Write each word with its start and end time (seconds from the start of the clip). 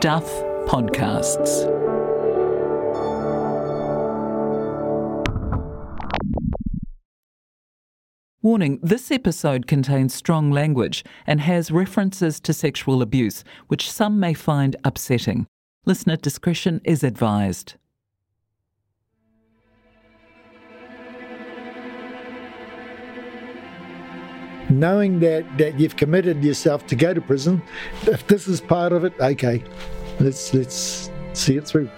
Stuff 0.00 0.30
Podcasts. 0.64 1.66
Warning 8.40 8.80
this 8.82 9.10
episode 9.10 9.66
contains 9.66 10.14
strong 10.14 10.50
language 10.50 11.04
and 11.26 11.42
has 11.42 11.70
references 11.70 12.40
to 12.40 12.54
sexual 12.54 13.02
abuse, 13.02 13.44
which 13.68 13.92
some 13.92 14.18
may 14.18 14.32
find 14.32 14.74
upsetting. 14.84 15.46
Listener 15.84 16.16
discretion 16.16 16.80
is 16.82 17.04
advised. 17.04 17.74
Knowing 24.70 25.18
that, 25.18 25.44
that 25.58 25.78
you've 25.80 25.96
committed 25.96 26.44
yourself 26.44 26.86
to 26.86 26.94
go 26.94 27.12
to 27.12 27.20
prison, 27.20 27.60
if 28.06 28.26
this 28.28 28.46
is 28.46 28.60
part 28.60 28.92
of 28.92 29.04
it, 29.04 29.12
okay, 29.20 29.62
let's 30.20 30.54
let's 30.54 31.10
see 31.32 31.56
it 31.56 31.66
through. 31.66 31.90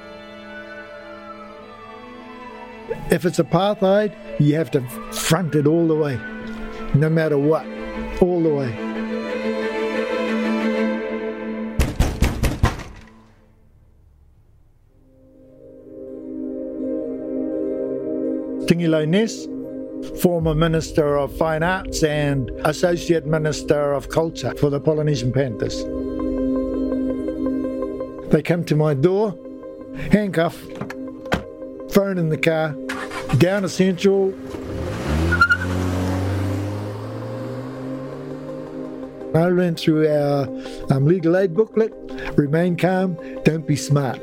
If 3.10 3.26
it's 3.26 3.38
apartheid, 3.38 4.16
you 4.40 4.54
have 4.54 4.70
to 4.70 4.80
front 5.12 5.54
it 5.54 5.66
all 5.66 5.86
the 5.86 5.94
way, 5.94 6.16
no 6.94 7.10
matter 7.10 7.36
what, 7.36 7.66
all 8.22 8.42
the 8.42 8.54
way. 8.54 8.74
Tigilau 18.66 19.06
Ness, 19.06 19.46
former 20.20 20.54
Minister 20.54 21.16
of 21.16 21.36
Fine 21.36 21.62
Arts 21.62 22.02
and 22.02 22.50
Associate 22.64 23.26
Minister 23.26 23.92
of 23.92 24.08
Culture 24.08 24.54
for 24.56 24.70
the 24.70 24.80
Polynesian 24.80 25.32
Panthers. 25.32 25.84
They 28.30 28.42
come 28.42 28.64
to 28.64 28.76
my 28.76 28.94
door, 28.94 29.36
handcuff, 30.10 30.56
phone 31.92 32.18
in 32.18 32.28
the 32.30 32.38
car, 32.38 32.74
down 33.38 33.64
essential. 33.64 34.34
I 39.34 39.48
ran 39.48 39.76
through 39.76 40.08
our 40.08 40.42
um, 40.90 41.06
legal 41.06 41.36
aid 41.36 41.54
booklet, 41.54 41.92
remain 42.36 42.76
calm, 42.76 43.16
don't 43.44 43.66
be 43.66 43.76
smart. 43.76 44.20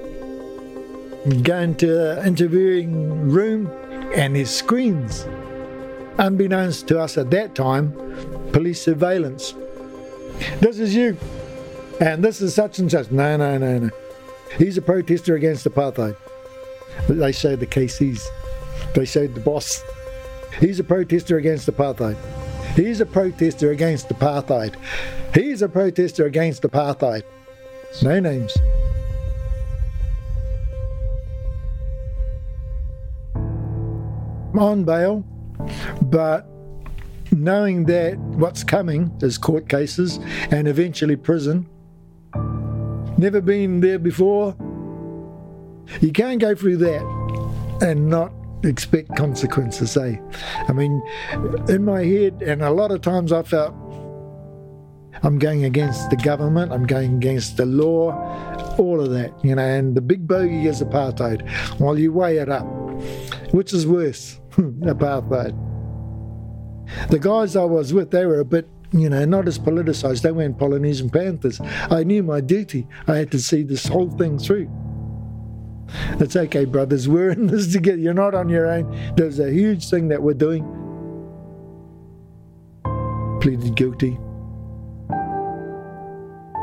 Go 1.44 1.60
into 1.60 1.88
the 1.88 2.24
interviewing 2.26 3.30
room 3.30 3.70
and 4.16 4.36
there's 4.36 4.50
screens 4.50 5.26
unbeknownst 6.20 6.88
to 6.90 7.00
us 7.00 7.18
at 7.18 7.32
that 7.32 7.56
time, 7.56 7.92
police 8.52 8.82
surveillance. 8.82 9.56
This 10.60 10.80
is 10.80 10.94
you, 10.94 11.18
and 12.00 12.24
this 12.24 12.42
is 12.42 12.54
such 12.54 12.80
and 12.80 12.92
such. 12.92 13.10
No, 13.10 13.38
no, 13.38 13.58
no, 13.58 13.80
no. 13.80 13.90
He's 14.58 14.78
a 14.78 14.82
protester 14.82 15.36
against 15.36 15.66
apartheid. 15.66 16.16
They 17.08 17.32
showed 17.32 17.60
the 17.60 17.68
KCs. 17.68 18.22
They 18.94 19.06
showed 19.06 19.34
the 19.34 19.42
boss. 19.42 19.84
He's 20.60 20.80
a 20.80 20.84
protester 20.84 21.38
against 21.38 21.68
apartheid. 21.68 22.18
He's 22.76 23.02
a 23.02 23.06
protester 23.06 23.72
against 23.72 24.10
apartheid. 24.10 24.76
He's 25.34 25.62
a 25.62 25.70
protester 25.70 26.26
against 26.26 26.64
apartheid. 26.64 27.24
No 28.04 28.20
names. 28.20 28.56
On 34.58 34.84
bail, 34.84 35.24
but 36.04 36.48
knowing 37.32 37.86
that 37.86 38.18
what's 38.18 38.64
coming 38.64 39.12
is 39.22 39.38
court 39.38 39.70
cases 39.70 40.20
and 40.52 40.68
eventually 40.68 41.16
prison, 41.16 41.68
never 43.18 43.42
been 43.42 43.82
there 43.82 44.00
before, 44.00 44.56
you 46.02 46.12
can't 46.12 46.40
go 46.40 46.56
through 46.56 46.78
that 46.78 47.02
and 47.82 48.10
not 48.10 48.32
expect 48.64 49.16
consequences, 49.16 49.96
eh? 49.98 50.18
I 50.68 50.72
mean, 50.74 51.02
in 51.68 51.86
my 51.86 52.04
head, 52.04 52.42
and 52.42 52.62
a 52.62 52.72
lot 52.72 52.92
of 52.92 53.02
times 53.02 53.32
I 53.32 53.44
felt 53.44 53.74
I'm 55.24 55.40
going 55.40 55.66
against 55.66 56.10
the 56.10 56.16
government, 56.16 56.72
I'm 56.72 56.86
going 56.86 57.16
against 57.16 57.58
the 57.58 57.66
law, 57.66 58.12
all 58.78 59.02
of 59.02 59.10
that, 59.12 59.34
you 59.44 59.56
know, 59.56 59.62
and 59.62 59.96
the 59.96 60.02
big 60.02 60.28
bogey 60.28 60.68
is 60.68 60.82
apartheid. 60.82 61.48
While 61.80 61.98
you 61.98 62.14
weigh 62.14 62.38
it 62.38 62.50
up, 62.50 62.66
which 63.54 63.74
is 63.74 63.86
worse, 63.86 64.40
apartheid? 64.82 65.56
The 67.10 67.20
guys 67.20 67.56
I 67.56 67.64
was 67.64 67.94
with, 67.94 68.12
they 68.12 68.26
were 68.26 68.40
a 68.40 68.46
bit, 68.46 68.68
you 68.92 69.10
know, 69.10 69.24
not 69.26 69.48
as 69.48 69.60
politicised. 69.60 70.22
They 70.22 70.32
weren't 70.32 70.58
Polynesian 70.58 71.10
Panthers. 71.10 71.62
I 71.62 72.04
knew 72.04 72.24
my 72.24 72.42
duty. 72.42 72.88
I 73.08 73.18
had 73.18 73.32
to 73.32 73.40
see 73.40 73.64
this 73.64 73.86
whole 73.88 74.10
thing 74.10 74.40
through. 74.40 74.70
It's 76.20 76.36
okay, 76.36 76.66
brothers. 76.66 77.08
We're 77.08 77.32
in 77.32 77.48
this 77.48 77.72
together. 77.74 78.00
You're 78.00 78.14
not 78.14 78.34
on 78.36 78.50
your 78.50 78.68
own. 78.68 79.14
There's 79.16 79.40
a 79.40 79.52
huge 79.52 79.90
thing 79.90 80.08
that 80.10 80.22
we're 80.22 80.34
doing. 80.34 80.64
Pleaded 83.42 83.76
guilty. 83.76 84.18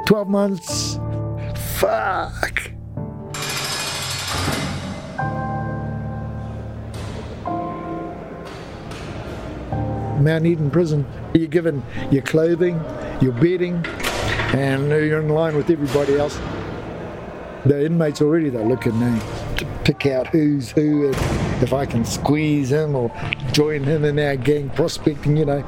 12 0.07 0.29
months. 0.29 1.01
Fuck. 1.79 2.76
Eden 10.29 10.71
prison. 10.71 11.07
You're 11.35 11.49
given 11.49 11.83
your 12.11 12.23
clothing, 12.23 12.81
your 13.21 13.33
bedding, 13.33 13.85
and 14.55 14.89
you're 14.89 15.21
in 15.21 15.29
line 15.29 15.57
with 15.57 15.71
everybody 15.71 16.19
else. 16.19 16.39
The 17.65 17.85
inmates 17.85 18.23
already 18.23 18.49
they're 18.49 18.65
looking 18.65 18.99
now 19.01 19.19
to 19.57 19.67
pick 19.85 20.07
out 20.07 20.29
who's 20.29 20.71
who, 20.71 21.07
and 21.07 21.63
if 21.63 21.73
I 21.73 21.87
can 21.87 22.05
squeeze 22.05 22.71
him 22.71 22.95
or 22.95 23.11
join 23.53 23.83
him 23.83 24.05
in 24.05 24.19
our 24.19 24.37
gang 24.37 24.71
prospecting, 24.71 25.37
you 25.37 25.45
know. 25.45 25.61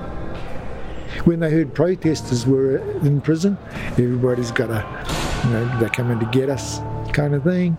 When 1.25 1.41
they 1.41 1.51
heard 1.51 1.75
protesters 1.75 2.47
were 2.47 2.79
in 3.01 3.21
prison, 3.21 3.59
everybody's 3.93 4.53
got 4.53 4.71
a, 4.71 4.85
you 5.45 5.53
know, 5.53 5.79
they're 5.81 5.89
coming 5.89 6.21
to 6.21 6.27
get 6.27 6.49
us 6.51 6.79
kind 7.13 7.35
of 7.35 7.43
thing. 7.43 7.77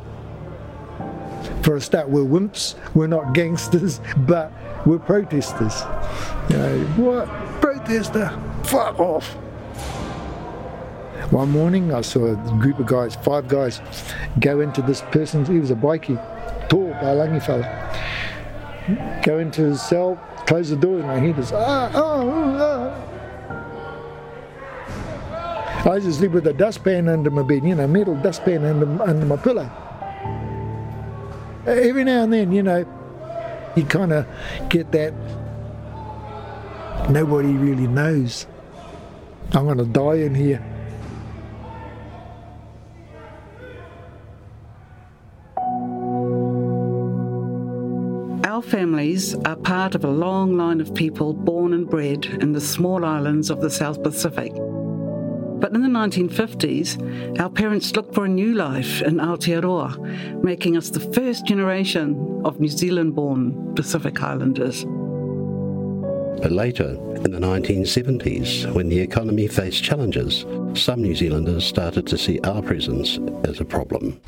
For 1.63 1.75
a 1.75 1.81
start, 1.81 2.09
we're 2.09 2.25
wimps, 2.25 2.75
we're 2.95 3.07
not 3.07 3.33
gangsters, 3.33 4.01
but 4.17 4.51
we're 4.85 4.99
protesters. 4.99 5.83
You 6.49 6.57
know, 6.57 6.79
what? 6.97 7.27
Protester? 7.61 8.31
Fuck 8.63 8.99
off. 8.99 9.35
One 11.31 11.51
morning 11.51 11.93
I 11.93 12.01
saw 12.01 12.31
a 12.31 12.35
group 12.59 12.79
of 12.79 12.87
guys, 12.87 13.15
five 13.15 13.47
guys, 13.47 13.81
go 14.39 14.61
into 14.61 14.81
this 14.81 15.01
person's, 15.11 15.47
he 15.47 15.59
was 15.59 15.69
a 15.69 15.75
bikie, 15.75 16.17
tall, 16.69 16.91
Palangi 16.93 17.39
fella. 17.45 17.67
Go 19.23 19.37
into 19.37 19.61
his 19.61 19.81
cell, 19.81 20.15
close 20.47 20.71
the 20.71 20.75
door, 20.75 20.99
and 20.99 21.11
I 21.11 21.19
hear 21.19 21.33
this, 21.33 21.51
ah, 21.53 21.91
oh, 21.93 23.05
ah. 25.85 25.91
I 25.91 25.99
just 25.99 26.17
sleep 26.17 26.31
with 26.31 26.47
a 26.47 26.53
dustpan 26.53 27.07
under 27.07 27.29
my 27.29 27.43
bed, 27.43 27.63
you 27.63 27.75
know, 27.75 27.87
metal 27.87 28.15
dustpan 28.15 28.65
under, 28.65 29.03
under 29.03 29.25
my 29.25 29.37
pillow. 29.37 29.69
Every 31.67 32.03
now 32.03 32.23
and 32.23 32.33
then, 32.33 32.51
you 32.51 32.63
know, 32.63 32.85
you 33.75 33.85
kind 33.85 34.13
of 34.13 34.25
get 34.69 34.91
that 34.91 35.13
nobody 37.09 37.53
really 37.53 37.87
knows. 37.87 38.45
I'm 39.53 39.65
going 39.65 39.77
to 39.77 39.85
die 39.85 40.15
in 40.15 40.35
here. 40.35 40.63
Our 48.45 48.61
families 48.61 49.35
are 49.45 49.55
part 49.55 49.95
of 49.95 50.03
a 50.03 50.09
long 50.09 50.57
line 50.57 50.81
of 50.81 50.93
people 50.93 51.33
born 51.33 51.73
and 51.73 51.89
bred 51.89 52.25
in 52.25 52.51
the 52.51 52.61
small 52.61 53.05
islands 53.05 53.49
of 53.49 53.61
the 53.61 53.69
South 53.69 54.03
Pacific. 54.03 54.51
But 55.59 55.73
in 55.73 55.81
the 55.81 55.89
1950s, 55.89 57.39
our 57.39 57.49
parents 57.49 57.93
looked 57.95 58.15
for 58.15 58.25
a 58.25 58.29
new 58.29 58.53
life 58.53 59.01
in 59.01 59.17
Aotearoa, 59.17 60.41
making 60.41 60.77
us 60.77 60.89
the 60.89 61.01
first 61.01 61.45
generation 61.45 62.41
of 62.45 62.59
New 62.59 62.69
Zealand 62.69 63.15
born 63.15 63.75
Pacific 63.75 64.23
Islanders. 64.23 64.85
But 66.41 66.53
later, 66.53 66.91
in 67.15 67.31
the 67.31 67.39
1970s, 67.39 68.73
when 68.73 68.87
the 68.87 68.99
economy 68.99 69.47
faced 69.47 69.83
challenges, 69.83 70.45
some 70.73 71.01
New 71.01 71.13
Zealanders 71.13 71.65
started 71.65 72.07
to 72.07 72.17
see 72.17 72.39
our 72.41 72.61
presence 72.61 73.19
as 73.43 73.59
a 73.59 73.65
problem. 73.65 74.21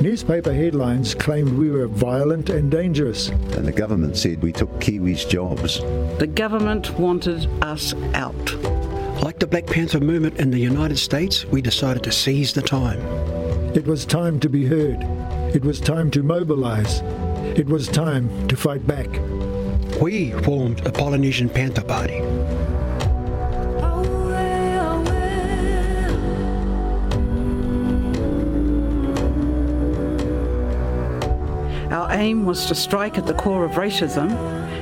Newspaper 0.00 0.54
headlines 0.54 1.12
claimed 1.12 1.58
we 1.58 1.72
were 1.72 1.88
violent 1.88 2.50
and 2.50 2.70
dangerous. 2.70 3.30
And 3.30 3.66
the 3.66 3.72
government 3.72 4.16
said 4.16 4.40
we 4.40 4.52
took 4.52 4.70
Kiwis' 4.78 5.28
jobs. 5.28 5.80
The 6.20 6.30
government 6.32 6.96
wanted 7.00 7.48
us 7.64 7.94
out. 8.14 8.77
Like 9.22 9.40
the 9.40 9.48
Black 9.48 9.66
Panther 9.66 9.98
movement 9.98 10.36
in 10.38 10.50
the 10.50 10.58
United 10.58 10.96
States, 10.96 11.44
we 11.44 11.60
decided 11.60 12.04
to 12.04 12.12
seize 12.12 12.52
the 12.52 12.62
time. 12.62 13.00
It 13.74 13.84
was 13.84 14.06
time 14.06 14.38
to 14.40 14.48
be 14.48 14.64
heard. 14.64 15.02
It 15.54 15.64
was 15.64 15.80
time 15.80 16.10
to 16.12 16.22
mobilize. 16.22 17.00
It 17.58 17.66
was 17.66 17.88
time 17.88 18.46
to 18.48 18.56
fight 18.56 18.86
back. 18.86 19.08
We 20.00 20.30
formed 20.42 20.78
the 20.78 20.92
Polynesian 20.92 21.48
Panther 21.48 21.82
Party. 21.82 22.20
Our 31.90 32.12
aim 32.12 32.46
was 32.46 32.66
to 32.66 32.74
strike 32.76 33.18
at 33.18 33.26
the 33.26 33.34
core 33.34 33.64
of 33.64 33.72
racism 33.72 34.30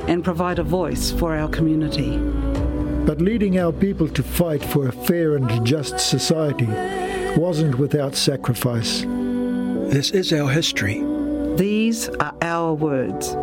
and 0.09 0.23
provide 0.23 0.59
a 0.59 0.63
voice 0.63 1.11
for 1.11 1.35
our 1.35 1.49
community. 1.49 2.21
But 3.07 3.21
leading 3.21 3.61
our 3.61 3.71
people 3.71 4.09
to 4.09 4.23
fight 4.23 4.65
for 4.65 4.89
a 4.89 4.93
fair 4.93 5.37
and 5.37 5.65
just 5.65 6.01
society 6.01 6.67
wasn't 7.37 7.79
without 7.79 8.17
sacrifice. 8.17 9.03
This 9.93 10.11
is 10.11 10.33
our 10.33 10.51
history. 10.51 11.05
These 11.55 12.09
are 12.09 12.35
our 12.43 12.75
words. 12.75 13.37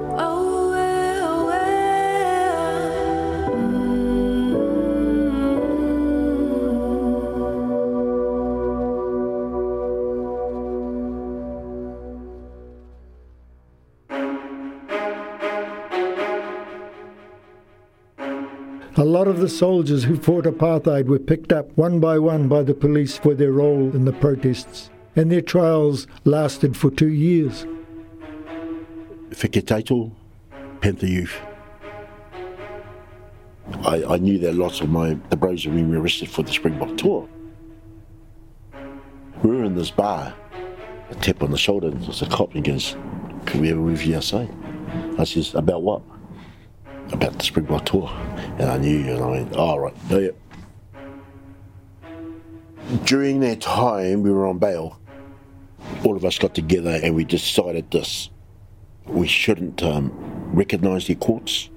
The 19.44 19.50
soldiers 19.50 20.06
who 20.06 20.16
fought 20.16 20.46
apartheid 20.46 21.08
were 21.08 21.20
picked 21.20 21.52
up 21.52 21.70
one 21.78 22.00
by 22.00 22.18
one 22.18 22.48
by 22.48 22.64
the 22.64 22.74
police 22.74 23.18
for 23.18 23.34
their 23.34 23.52
role 23.52 23.94
in 23.94 24.06
the 24.06 24.14
protests, 24.14 24.90
and 25.18 25.30
their 25.30 25.42
trials 25.42 26.08
lasted 26.24 26.78
for 26.78 26.90
two 26.90 27.10
years. 27.10 27.66
Wheketaito, 29.32 30.14
Panther 30.80 31.08
Youth. 31.08 31.38
I, 33.84 34.06
I 34.06 34.18
knew 34.18 34.40
that 34.40 34.56
lots 34.56 34.80
of 34.80 34.90
my 34.90 35.18
the 35.30 35.36
bros 35.36 35.68
we 35.68 35.84
were 35.84 36.00
arrested 36.00 36.30
for 36.30 36.44
the 36.44 36.54
Springbok 36.54 36.96
tour. 36.96 37.28
We 39.44 39.50
were 39.50 39.66
in 39.66 39.76
this 39.76 39.92
bar, 39.92 40.34
a 41.10 41.16
tap 41.16 41.44
on 41.44 41.52
the 41.52 41.58
shoulder, 41.58 41.88
and 41.88 42.02
there's 42.02 42.22
a 42.22 42.28
cop 42.28 42.56
and 42.56 42.64
goes, 42.64 42.96
Can 43.46 43.60
we 43.60 43.68
have 43.68 43.78
a 43.78 43.82
review 43.82 44.16
outside? 44.16 44.50
I 45.20 45.26
says, 45.26 45.54
About 45.54 45.82
what? 45.82 46.02
About 47.12 47.38
the 47.38 47.44
Springbok 47.44 47.86
tour. 47.86 48.10
And 48.58 48.70
I 48.70 48.78
knew, 48.78 49.14
and 49.14 49.24
I 49.24 49.28
went, 49.28 49.54
Oh, 49.56 49.78
right, 49.78 49.94
yeah. 50.10 50.30
During 53.06 53.40
that 53.42 53.62
time, 53.62 54.24
we 54.24 54.32
were 54.32 54.46
on 54.46 54.60
bail. 54.60 55.00
All 56.04 56.16
of 56.16 56.26
us 56.26 56.38
got 56.38 56.54
together 56.54 57.00
and 57.02 57.16
we 57.16 57.24
decided 57.24 57.90
this. 57.92 58.30
We 59.06 59.28
shouldn't 59.28 59.84
um, 59.84 60.12
recognise 60.54 61.08
the 61.08 61.16
courts. 61.16 61.70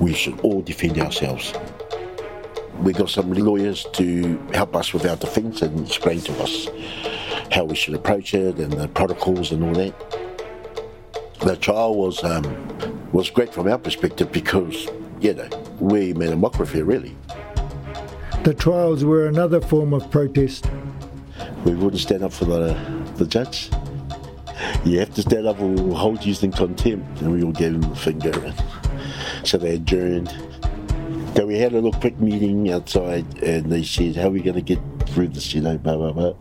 We 0.00 0.12
should 0.12 0.38
all 0.40 0.62
defend 0.62 0.98
ourselves. 0.98 1.52
We 2.80 2.92
got 2.92 3.10
some 3.10 3.32
lawyers 3.32 3.86
to 3.94 4.38
help 4.52 4.76
us 4.76 4.92
with 4.92 5.06
our 5.06 5.16
defence 5.16 5.62
and 5.62 5.86
explain 5.86 6.20
to 6.22 6.42
us 6.42 6.68
how 7.52 7.64
we 7.64 7.74
should 7.74 7.94
approach 7.94 8.34
it 8.34 8.58
and 8.58 8.72
the 8.72 8.88
protocols 8.88 9.52
and 9.52 9.64
all 9.64 9.72
that. 9.74 9.94
The 11.40 11.56
trial 11.56 11.94
was 11.94 12.22
um, 12.24 12.44
was 13.12 13.30
great 13.30 13.52
from 13.52 13.68
our 13.68 13.78
perspective 13.78 14.32
because, 14.32 14.88
you 15.20 15.34
know, 15.34 15.48
we 15.80 16.12
made 16.14 16.30
a 16.30 16.36
mockery 16.36 16.64
of 16.64 16.74
it, 16.74 16.84
really. 16.84 17.16
The 18.44 18.54
trials 18.54 19.04
were 19.04 19.26
another 19.26 19.60
form 19.60 19.92
of 19.92 20.10
protest. 20.10 20.70
We 21.64 21.74
wouldn't 21.74 22.00
stand 22.00 22.22
up 22.22 22.32
for 22.32 22.44
the, 22.44 22.74
the 23.16 23.26
judge. 23.26 23.70
You 24.84 25.00
have 25.00 25.12
to 25.14 25.22
stand 25.22 25.46
up 25.46 25.60
or 25.60 25.68
we'll 25.68 25.94
hold 25.94 26.24
you 26.24 26.34
in 26.40 26.52
contempt. 26.52 27.20
And 27.20 27.32
we 27.32 27.42
all 27.42 27.52
gave 27.52 27.74
him 27.74 27.80
the 27.80 27.96
finger. 27.96 28.54
So 29.44 29.58
they 29.58 29.74
adjourned. 29.74 30.28
Then 31.34 31.46
we 31.46 31.58
had 31.58 31.72
a 31.72 31.74
little 31.74 31.92
quick 31.92 32.18
meeting 32.18 32.70
outside 32.70 33.42
and 33.42 33.70
they 33.70 33.82
said, 33.82 34.16
How 34.16 34.28
are 34.28 34.30
we 34.30 34.40
going 34.40 34.54
to 34.54 34.62
get 34.62 34.78
through 35.08 35.28
this, 35.28 35.54
you 35.54 35.60
know, 35.60 35.78
blah, 35.78 35.96
blah, 35.96 36.12
blah. 36.12 36.34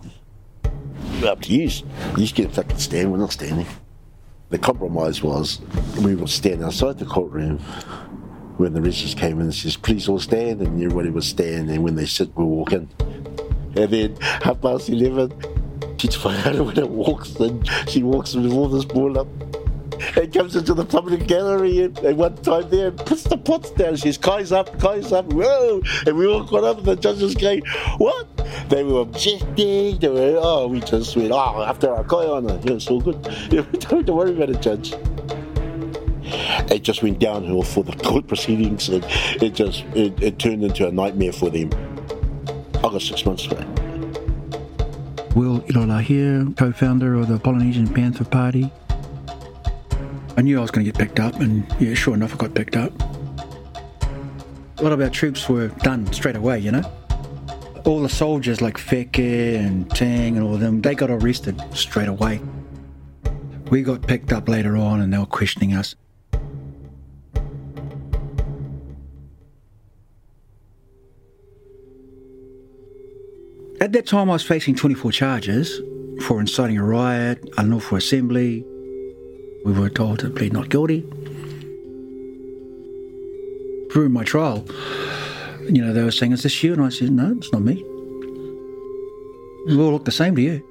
Up 1.29 1.41
to 1.41 1.53
you. 1.53 1.69
You 2.17 2.27
can 2.27 2.49
fucking 2.49 2.77
stand, 2.77 3.11
we're 3.11 3.17
not 3.17 3.31
standing. 3.31 3.67
The 4.49 4.59
compromise 4.59 5.23
was 5.23 5.59
we 5.99 6.15
would 6.15 6.29
stand 6.29 6.63
outside 6.63 6.99
the 6.99 7.05
courtroom 7.05 7.57
when 8.57 8.73
the 8.73 8.81
registers 8.81 9.15
came 9.15 9.39
in 9.39 9.47
and 9.47 9.53
says, 9.53 9.75
please 9.75 10.07
all 10.07 10.19
stand, 10.19 10.61
and 10.61 10.81
everybody 10.81 11.09
would 11.09 11.23
stand, 11.23 11.69
and 11.69 11.83
when 11.83 11.95
they 11.95 12.05
sit, 12.05 12.35
we 12.35 12.45
walk 12.45 12.71
in. 12.71 12.89
And 13.75 13.89
then 13.89 14.15
half 14.21 14.61
past 14.61 14.87
11, 14.87 15.97
she'd 15.97 16.13
find 16.13 16.45
out 16.47 16.65
when 16.65 16.77
it 16.77 16.89
walks 16.89 17.35
in, 17.35 17.63
she 17.87 18.03
walks 18.03 18.35
with 18.35 18.51
all 18.51 18.69
this 18.69 18.85
ball 18.85 19.19
up 19.19 19.27
and 20.15 20.33
comes 20.33 20.55
into 20.55 20.73
the 20.73 20.85
public 20.85 21.27
gallery 21.27 21.81
and, 21.81 21.97
and 21.99 22.17
one 22.17 22.35
time 22.37 22.69
there 22.69 22.89
and 22.89 22.97
puts 22.97 23.23
the 23.23 23.37
pots 23.37 23.71
down. 23.71 23.95
She 23.95 24.03
says, 24.03 24.17
Kai's 24.17 24.51
up, 24.51 24.79
Kai's 24.79 25.11
up, 25.11 25.25
whoa! 25.33 25.81
And 26.05 26.17
we 26.17 26.27
all 26.27 26.43
got 26.43 26.63
up 26.63 26.77
and 26.77 26.85
the 26.85 26.95
judges 26.95 27.35
going, 27.35 27.61
what? 27.97 28.34
They 28.69 28.83
were 28.83 29.01
objecting, 29.01 29.99
they 29.99 30.07
were, 30.09 30.39
oh, 30.41 30.67
we 30.67 30.79
just 30.79 31.15
went, 31.15 31.31
oh, 31.31 31.63
after 31.63 31.93
our 31.93 32.03
on 32.03 32.49
it, 32.49 32.65
yeah, 32.65 32.73
it's 32.73 32.87
all 32.87 32.99
good. 32.99 33.21
Don't 33.79 34.07
worry 34.07 34.31
about 34.31 34.49
it, 34.49 34.61
judge. 34.61 34.93
It 36.71 36.81
just 36.81 37.03
went 37.03 37.19
downhill 37.19 37.61
for 37.61 37.83
the 37.83 37.91
court 37.93 38.27
proceedings 38.29 38.89
it 38.89 39.53
just, 39.53 39.83
it, 39.93 40.21
it 40.21 40.39
turned 40.39 40.63
into 40.63 40.87
a 40.87 40.91
nightmare 40.91 41.31
for 41.31 41.51
them. 41.51 41.69
I 42.77 42.81
got 42.81 43.01
six 43.01 43.25
months 43.25 43.47
that. 43.47 43.67
Will 45.35 45.59
Ilolahia, 45.61 46.55
co-founder 46.57 47.15
of 47.15 47.27
the 47.27 47.37
Polynesian 47.37 47.87
Panther 47.87 48.25
Party. 48.25 48.71
I 50.37 50.41
knew 50.41 50.57
I 50.57 50.61
was 50.61 50.71
going 50.71 50.85
to 50.85 50.91
get 50.91 50.99
picked 50.99 51.19
up, 51.19 51.39
and 51.39 51.65
yeah, 51.79 51.93
sure 51.93 52.13
enough, 52.13 52.33
I 52.33 52.37
got 52.37 52.53
picked 52.55 52.75
up. 52.75 52.91
A 54.77 54.83
lot 54.83 54.91
of 54.91 54.99
our 55.01 55.09
troops 55.09 55.47
were 55.47 55.67
done 55.83 56.11
straight 56.11 56.35
away, 56.35 56.59
you 56.59 56.71
know. 56.71 56.91
All 57.85 58.01
the 58.01 58.09
soldiers 58.09 58.61
like 58.61 58.77
Feke 58.77 59.59
and 59.59 59.89
Tang 59.91 60.37
and 60.37 60.45
all 60.45 60.55
of 60.55 60.59
them, 60.59 60.81
they 60.81 60.95
got 60.95 61.11
arrested 61.11 61.61
straight 61.75 62.07
away. 62.07 62.41
We 63.69 63.83
got 63.83 64.01
picked 64.01 64.33
up 64.33 64.49
later 64.49 64.75
on, 64.75 65.01
and 65.01 65.13
they 65.13 65.17
were 65.19 65.25
questioning 65.27 65.75
us. 65.75 65.95
At 73.79 73.91
that 73.93 74.07
time, 74.07 74.31
I 74.31 74.33
was 74.33 74.43
facing 74.43 74.73
24 74.75 75.11
charges 75.11 75.79
for 76.23 76.39
inciting 76.39 76.79
a 76.79 76.83
riot, 76.83 77.47
unlawful 77.57 77.97
assembly. 77.97 78.65
We 79.63 79.73
were 79.73 79.89
told 79.89 80.19
to 80.19 80.31
plead 80.31 80.53
not 80.53 80.69
guilty. 80.69 81.01
During 83.93 84.11
my 84.11 84.23
trial, 84.23 84.65
you 85.69 85.81
know, 85.81 85.93
they 85.93 86.03
were 86.03 86.11
saying, 86.11 86.31
Is 86.31 86.43
this 86.43 86.63
you? 86.63 86.73
And 86.73 86.83
I 86.83 86.89
said, 86.89 87.11
No, 87.11 87.33
it's 87.37 87.51
not 87.51 87.61
me. 87.61 87.83
We 89.67 89.77
all 89.77 89.91
look 89.91 90.05
the 90.05 90.11
same 90.11 90.35
to 90.35 90.41
you. 90.41 90.63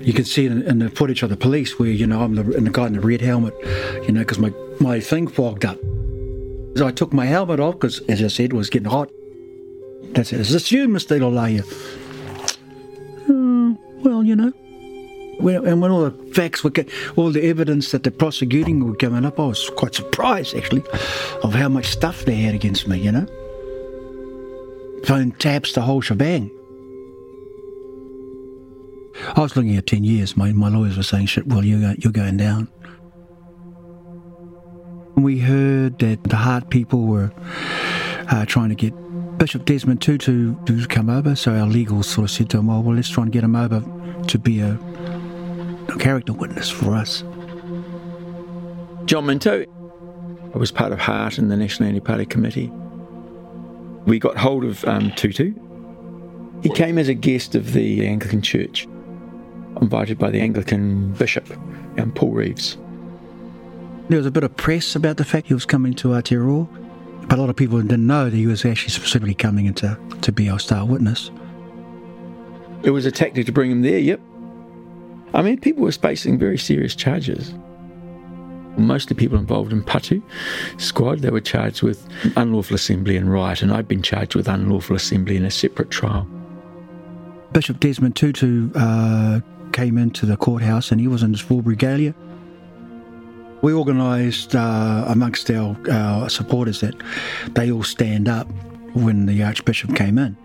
You 0.00 0.12
can 0.12 0.24
see 0.24 0.46
in, 0.46 0.62
in 0.62 0.78
the 0.78 0.90
footage 0.90 1.22
of 1.22 1.30
the 1.30 1.36
police 1.36 1.78
where, 1.78 1.88
you 1.88 2.06
know, 2.06 2.22
I'm 2.22 2.34
the, 2.34 2.42
the 2.42 2.70
guy 2.70 2.86
in 2.86 2.92
the 2.92 3.00
red 3.00 3.20
helmet, 3.20 3.54
you 4.06 4.12
know, 4.12 4.20
because 4.20 4.38
my, 4.38 4.52
my 4.80 5.00
thing 5.00 5.26
fogged 5.26 5.64
up. 5.64 5.78
So 6.76 6.86
I 6.86 6.92
took 6.92 7.12
my 7.12 7.26
helmet 7.26 7.60
off 7.60 7.74
because, 7.74 8.00
as 8.08 8.22
I 8.22 8.28
said, 8.28 8.46
it 8.46 8.52
was 8.52 8.70
getting 8.70 8.90
hot. 8.90 9.10
That's 10.12 10.32
it. 10.32 10.40
Is 10.40 10.52
this 10.52 10.70
you, 10.70 10.88
Mr. 10.88 11.18
Ilolahia? 11.18 11.64
Uh, 13.28 13.76
well, 14.04 14.22
you 14.22 14.36
know. 14.36 14.52
When, 15.40 15.66
and 15.66 15.80
when 15.80 15.90
all 15.90 16.08
the 16.08 16.34
facts 16.34 16.62
were, 16.62 16.72
all 17.16 17.30
the 17.30 17.44
evidence 17.44 17.90
that 17.90 18.04
the 18.04 18.10
prosecuting 18.10 18.84
were 18.84 18.94
coming 18.94 19.24
up, 19.24 19.40
I 19.40 19.46
was 19.46 19.70
quite 19.70 19.94
surprised, 19.94 20.54
actually, 20.54 20.84
of 21.42 21.54
how 21.54 21.68
much 21.68 21.86
stuff 21.86 22.24
they 22.24 22.36
had 22.36 22.54
against 22.54 22.86
me, 22.86 22.98
you 23.00 23.10
know. 23.10 23.26
Phone 25.04 25.32
taps, 25.32 25.72
the 25.72 25.82
whole 25.82 26.00
shebang. 26.00 26.50
I 29.36 29.40
was 29.40 29.54
looking 29.54 29.76
at 29.76 29.86
10 29.86 30.02
years. 30.04 30.36
My, 30.36 30.52
my 30.52 30.68
lawyers 30.68 30.96
were 30.96 31.02
saying, 31.02 31.26
shit, 31.26 31.46
well, 31.46 31.64
you're, 31.64 31.94
you're 31.98 32.12
going 32.12 32.36
down. 32.36 32.68
We 35.16 35.38
heard 35.38 35.98
that 35.98 36.24
the 36.24 36.36
HART 36.36 36.70
people 36.70 37.06
were 37.06 37.32
uh, 38.30 38.44
trying 38.46 38.70
to 38.70 38.74
get 38.74 38.92
Bishop 39.38 39.64
Desmond 39.64 40.00
Tutu 40.00 40.56
to 40.64 40.86
come 40.86 41.10
over, 41.10 41.36
so 41.36 41.54
our 41.54 41.66
legal 41.66 42.02
sort 42.02 42.24
of 42.24 42.30
said 42.30 42.50
to 42.50 42.58
him, 42.58 42.66
well, 42.68 42.82
well 42.82 42.96
let's 42.96 43.08
try 43.08 43.22
and 43.24 43.32
get 43.32 43.44
him 43.44 43.56
over 43.56 43.84
to 44.26 44.38
be 44.38 44.60
a, 44.60 44.78
a 45.88 45.98
character 45.98 46.32
witness 46.32 46.70
for 46.70 46.94
us. 46.94 47.22
John 49.04 49.26
Minto. 49.26 49.64
I 50.54 50.58
was 50.58 50.70
part 50.70 50.92
of 50.92 51.00
HART 51.00 51.38
and 51.38 51.50
the 51.50 51.56
National 51.56 51.88
Anti 51.88 52.00
Party 52.00 52.24
Committee. 52.24 52.72
We 54.06 54.18
got 54.18 54.36
hold 54.36 54.64
of 54.64 54.84
um, 54.84 55.10
Tutu. 55.12 55.54
He 56.62 56.68
came 56.70 56.98
as 56.98 57.08
a 57.08 57.14
guest 57.14 57.54
of 57.54 57.72
the 57.72 58.06
Anglican 58.06 58.42
Church, 58.42 58.86
invited 59.80 60.18
by 60.18 60.30
the 60.30 60.40
Anglican 60.40 61.12
Bishop, 61.12 61.50
um, 61.98 62.12
Paul 62.14 62.32
Reeves. 62.32 62.76
There 64.08 64.18
was 64.18 64.26
a 64.26 64.30
bit 64.30 64.44
of 64.44 64.54
press 64.56 64.94
about 64.96 65.16
the 65.16 65.24
fact 65.24 65.48
he 65.48 65.54
was 65.54 65.64
coming 65.64 65.94
to 65.94 66.08
Aotearoa, 66.08 67.28
but 67.28 67.38
a 67.38 67.40
lot 67.40 67.50
of 67.50 67.56
people 67.56 67.80
didn't 67.80 68.06
know 68.06 68.24
that 68.24 68.36
he 68.36 68.46
was 68.46 68.64
actually 68.64 68.90
specifically 68.90 69.34
coming 69.34 69.66
into 69.66 69.98
to 70.20 70.32
be 70.32 70.48
our 70.48 70.58
star 70.58 70.84
witness. 70.84 71.30
It 72.82 72.90
was 72.90 73.06
a 73.06 73.10
tactic 73.10 73.46
to 73.46 73.52
bring 73.52 73.70
him 73.70 73.80
there, 73.82 73.98
yep. 73.98 74.20
I 75.32 75.40
mean, 75.42 75.58
people 75.58 75.84
were 75.84 75.92
facing 75.92 76.38
very 76.38 76.58
serious 76.58 76.94
charges. 76.94 77.54
Mostly 78.76 79.14
people 79.14 79.38
involved 79.38 79.72
in 79.72 79.82
Patu 79.84 80.22
squad, 80.78 81.20
they 81.20 81.30
were 81.30 81.40
charged 81.40 81.82
with 81.82 82.08
unlawful 82.36 82.74
assembly 82.74 83.16
and 83.16 83.32
riot, 83.32 83.62
and 83.62 83.72
I'd 83.72 83.86
been 83.86 84.02
charged 84.02 84.34
with 84.34 84.48
unlawful 84.48 84.96
assembly 84.96 85.36
in 85.36 85.44
a 85.44 85.50
separate 85.50 85.90
trial. 85.90 86.26
Bishop 87.52 87.78
Desmond 87.78 88.16
Tutu 88.16 88.70
uh, 88.74 89.40
came 89.72 89.96
into 89.96 90.26
the 90.26 90.36
courthouse 90.36 90.90
and 90.90 91.00
he 91.00 91.06
was 91.06 91.22
in 91.22 91.30
his 91.30 91.40
full 91.40 91.62
regalia. 91.62 92.14
We 93.62 93.72
organised 93.72 94.54
uh, 94.56 95.04
amongst 95.06 95.50
our, 95.50 95.76
our 95.90 96.28
supporters 96.28 96.80
that 96.80 96.94
they 97.54 97.70
all 97.70 97.84
stand 97.84 98.28
up 98.28 98.48
when 98.94 99.26
the 99.26 99.42
Archbishop 99.42 99.94
came 99.94 100.18
in. 100.18 100.36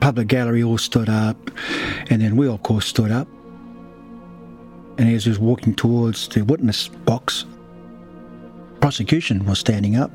Public 0.00 0.28
gallery 0.28 0.62
all 0.62 0.78
stood 0.78 1.08
up, 1.08 1.36
and 2.10 2.22
then 2.22 2.36
we, 2.36 2.48
of 2.48 2.62
course, 2.62 2.86
stood 2.86 3.10
up. 3.10 3.28
And 4.98 5.08
as 5.12 5.24
he 5.24 5.30
was 5.30 5.38
walking 5.38 5.74
towards 5.74 6.28
the 6.28 6.42
witness 6.42 6.88
box, 6.88 7.44
prosecution 8.80 9.44
was 9.44 9.58
standing 9.58 9.96
up, 9.96 10.12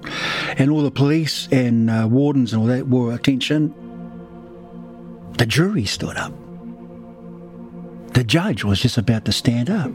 and 0.57 0.71
all 0.71 0.81
the 0.81 0.91
police 0.91 1.47
and 1.51 1.89
uh, 1.89 2.07
wardens 2.09 2.53
and 2.53 2.61
all 2.61 2.67
that 2.67 2.87
were 2.87 3.13
attention. 3.13 3.73
The 5.37 5.45
jury 5.45 5.85
stood 5.85 6.17
up. 6.17 6.33
The 8.13 8.23
judge 8.23 8.63
was 8.63 8.79
just 8.79 8.97
about 8.97 9.25
to 9.25 9.31
stand 9.31 9.69
up. 9.69 9.91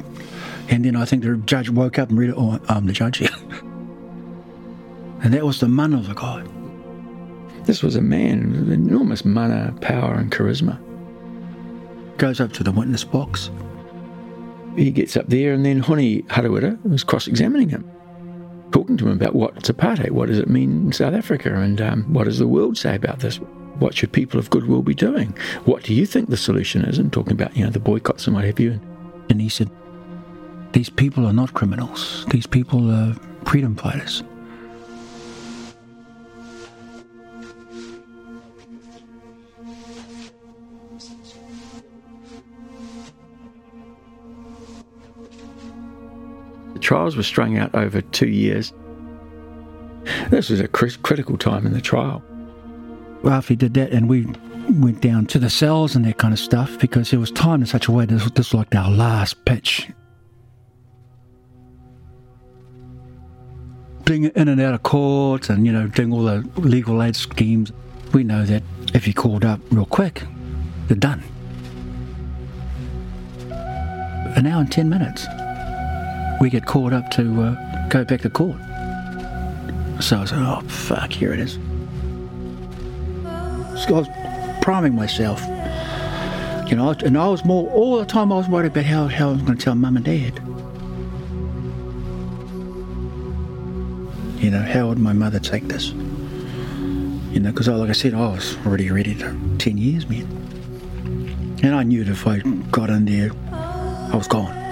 And 0.69 0.85
then 0.85 0.97
I 0.97 1.05
think 1.05 1.23
the 1.23 1.37
judge 1.37 1.71
woke 1.71 1.99
up 1.99 2.11
and 2.11 2.19
read 2.19 2.31
it. 2.31 2.35
Oh, 2.37 2.59
I'm 2.69 2.87
the 2.87 2.93
judge 2.93 3.19
here. 3.19 3.29
and 5.23 5.33
that 5.33 5.45
was 5.45 5.61
the 5.61 5.69
man 5.69 5.93
of 5.93 6.09
the 6.09 6.15
guy. 6.15 6.45
This 7.65 7.83
was 7.83 7.97
a 7.97 8.03
man 8.03 8.53
with 8.53 8.73
enormous 8.73 9.25
mana, 9.25 9.75
power, 9.81 10.15
and 10.15 10.31
charisma. 10.31 10.79
Goes 12.17 12.41
up 12.41 12.53
to 12.55 12.63
the 12.63 12.73
witness 12.73 13.05
box. 13.05 13.51
He 14.77 14.91
gets 14.91 15.17
up 15.17 15.29
there, 15.29 15.53
and 15.53 15.65
then 15.65 15.81
Hone 15.81 16.23
Harawira 16.23 16.83
was 16.85 17.03
cross 17.03 17.27
examining 17.27 17.71
him, 17.71 17.91
talking 18.73 18.97
to 18.99 19.07
him 19.09 19.13
about 19.13 19.35
what's 19.35 19.71
apartheid, 19.71 20.11
what 20.11 20.29
does 20.29 20.39
it 20.39 20.49
mean 20.49 20.87
in 20.87 20.93
South 20.93 21.15
Africa, 21.15 21.55
and 21.55 21.81
um, 21.81 22.13
what 22.13 22.25
does 22.25 22.39
the 22.39 22.47
world 22.47 22.77
say 22.77 22.95
about 22.95 23.21
this? 23.21 23.37
What 23.79 23.95
should 23.95 24.13
people 24.13 24.39
of 24.39 24.51
goodwill 24.51 24.83
be 24.83 24.95
doing? 24.95 25.37
What 25.65 25.83
do 25.83 25.95
you 25.95 26.07
think 26.07 26.29
the 26.29 26.37
solution 26.37 26.85
is? 26.85 26.99
And 26.99 27.13
talking 27.13 27.33
about, 27.33 27.57
you 27.57 27.65
know, 27.65 27.71
the 27.71 27.81
boycotts 27.81 28.27
and 28.27 28.35
what 28.35 28.45
have 28.45 28.61
you. 28.61 28.81
And 29.29 29.41
he 29.41 29.49
said, 29.49 29.71
These 30.73 30.89
people 30.89 31.27
are 31.27 31.33
not 31.33 31.53
criminals. 31.53 32.25
These 32.31 32.47
people 32.47 32.91
are 32.91 33.15
freedom 33.45 33.77
fighters. 33.77 34.23
Trials 46.87 47.17
were 47.17 47.23
strung 47.25 47.59
out 47.59 47.75
over 47.75 48.01
two 48.01 48.29
years. 48.29 48.73
This 50.31 50.51
was 50.51 50.61
a 50.61 50.69
critical 50.69 51.37
time 51.37 51.67
in 51.67 51.73
the 51.73 51.81
trial. 51.81 52.23
After 53.25 53.57
did 53.57 53.75
that, 53.75 53.91
and 53.91 54.09
we 54.09 54.25
went 54.71 55.01
down 55.01 55.27
to 55.27 55.41
the 55.41 55.51
cells 55.51 55.97
and 55.97 56.05
that 56.05 56.19
kind 56.19 56.33
of 56.33 56.39
stuff 56.39 56.79
because 56.79 57.13
it 57.13 57.17
was 57.17 57.33
timed 57.33 57.65
in 57.65 57.67
such 57.67 57.89
a 57.89 57.93
way 57.93 58.07
that 58.07 58.15
this, 58.15 58.31
this 58.31 58.53
was 58.53 58.55
like 58.55 58.75
our 58.77 58.89
last 58.89 59.45
pitch. 59.45 59.89
Being 64.05 64.27
in 64.27 64.47
and 64.47 64.61
out 64.61 64.75
of 64.75 64.85
court 64.85 65.51
and, 65.51 65.67
you 65.67 65.73
know, 65.73 65.89
doing 65.89 66.13
all 66.13 66.23
the 66.23 66.49
legal 66.55 67.03
aid 67.03 67.17
schemes, 67.17 67.73
we 68.15 68.23
know 68.23 68.45
that 68.45 68.63
if 68.95 69.09
you 69.09 69.13
called 69.13 69.45
up 69.45 69.59
real 69.73 69.87
quick, 69.87 70.23
you're 70.89 70.97
done. 70.97 71.25
An 73.51 74.47
hour 74.47 74.61
and 74.61 74.71
10 74.71 74.89
minutes, 74.89 75.27
we 76.41 76.51
get 76.51 76.67
called 76.67 76.93
up 76.93 77.11
to 77.13 77.43
uh, 77.43 77.89
go 77.89 78.05
back 78.05 78.21
to 78.23 78.31
court. 78.31 78.59
So 80.01 80.19
I 80.19 80.21
was 80.21 80.33
like, 80.33 80.41
oh, 80.41 80.61
fuck, 80.69 81.13
here 81.13 81.33
it 81.33 81.41
is. 81.41 81.55
So 83.83 83.95
I 83.95 83.99
was 83.99 84.09
priming 84.61 84.95
myself. 84.95 85.41
You 86.69 86.77
know, 86.77 86.91
and 86.91 87.17
I 87.17 87.29
was 87.29 87.45
more, 87.45 87.71
all 87.71 87.99
the 87.99 88.05
time 88.05 88.33
I 88.33 88.37
was 88.37 88.49
worried 88.49 88.73
about 88.73 88.85
how, 88.85 89.07
how 89.07 89.29
I 89.29 89.33
was 89.33 89.43
going 89.43 89.57
to 89.57 89.65
tell 89.65 89.75
mum 89.75 89.97
and 89.97 90.05
dad. 90.05 90.39
You 94.43 94.51
know, 94.51 94.63
how 94.63 94.89
would 94.89 94.99
my 94.99 95.13
mother 95.13 95.39
take 95.39 95.69
this? 95.69 95.91
You 95.91 97.41
know, 97.41 97.53
because 97.53 97.69
like 97.69 97.89
I 97.89 97.93
said, 97.93 98.15
I 98.15 98.29
was 98.29 98.57
already 98.67 98.91
ready 98.91 99.15
to 99.15 99.57
10 99.59 99.79
years, 99.79 100.09
man. 100.09 100.27
And 101.63 101.75
I 101.75 101.83
knew 101.85 102.05
that 102.05 102.11
if 102.11 102.27
I 102.27 102.41
got 102.71 102.91
in 102.91 103.05
there, 103.07 103.31
I 103.53 104.17
was 104.17 104.29
gone. 104.29 104.66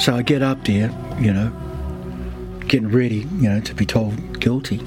So 0.00 0.16
I 0.16 0.22
get 0.22 0.40
up 0.40 0.64
there, 0.64 0.90
you 1.20 1.30
know, 1.30 1.52
getting 2.66 2.88
ready, 2.88 3.26
you 3.36 3.50
know, 3.50 3.60
to 3.60 3.74
be 3.74 3.84
told 3.84 4.40
guilty. 4.40 4.78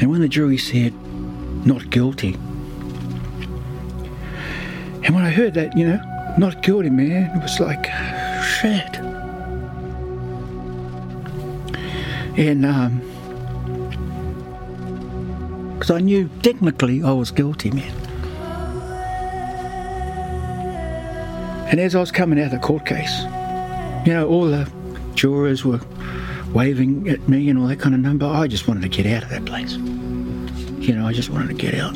And 0.00 0.10
when 0.10 0.20
the 0.20 0.26
jury 0.28 0.58
said 0.58 0.92
not 1.64 1.90
guilty, 1.90 2.34
and 5.04 5.14
when 5.14 5.22
I 5.22 5.30
heard 5.30 5.54
that, 5.54 5.76
you 5.76 5.86
know, 5.86 6.00
not 6.36 6.60
guilty, 6.64 6.90
man, 6.90 7.36
it 7.36 7.40
was 7.40 7.60
like, 7.60 7.84
shit. 8.42 8.98
And, 12.36 12.66
um, 12.66 13.00
because 15.74 15.92
I 15.92 16.00
knew 16.00 16.28
technically 16.42 17.04
I 17.04 17.12
was 17.12 17.30
guilty, 17.30 17.70
man. 17.70 18.11
And 21.72 21.80
as 21.80 21.94
I 21.94 22.00
was 22.00 22.12
coming 22.12 22.38
out 22.38 22.46
of 22.46 22.50
the 22.50 22.58
court 22.58 22.84
case, 22.84 23.22
you 24.04 24.12
know, 24.12 24.28
all 24.28 24.44
the 24.44 24.70
jurors 25.14 25.64
were 25.64 25.80
waving 26.52 27.08
at 27.08 27.26
me 27.30 27.48
and 27.48 27.58
all 27.58 27.66
that 27.66 27.80
kind 27.80 27.94
of 27.94 28.00
number. 28.02 28.26
I 28.26 28.46
just 28.46 28.68
wanted 28.68 28.82
to 28.82 28.90
get 28.90 29.06
out 29.06 29.22
of 29.22 29.30
that 29.30 29.46
place. 29.46 29.72
You 29.72 30.94
know, 30.94 31.06
I 31.06 31.14
just 31.14 31.30
wanted 31.30 31.48
to 31.48 31.54
get 31.54 31.74
out. 31.74 31.94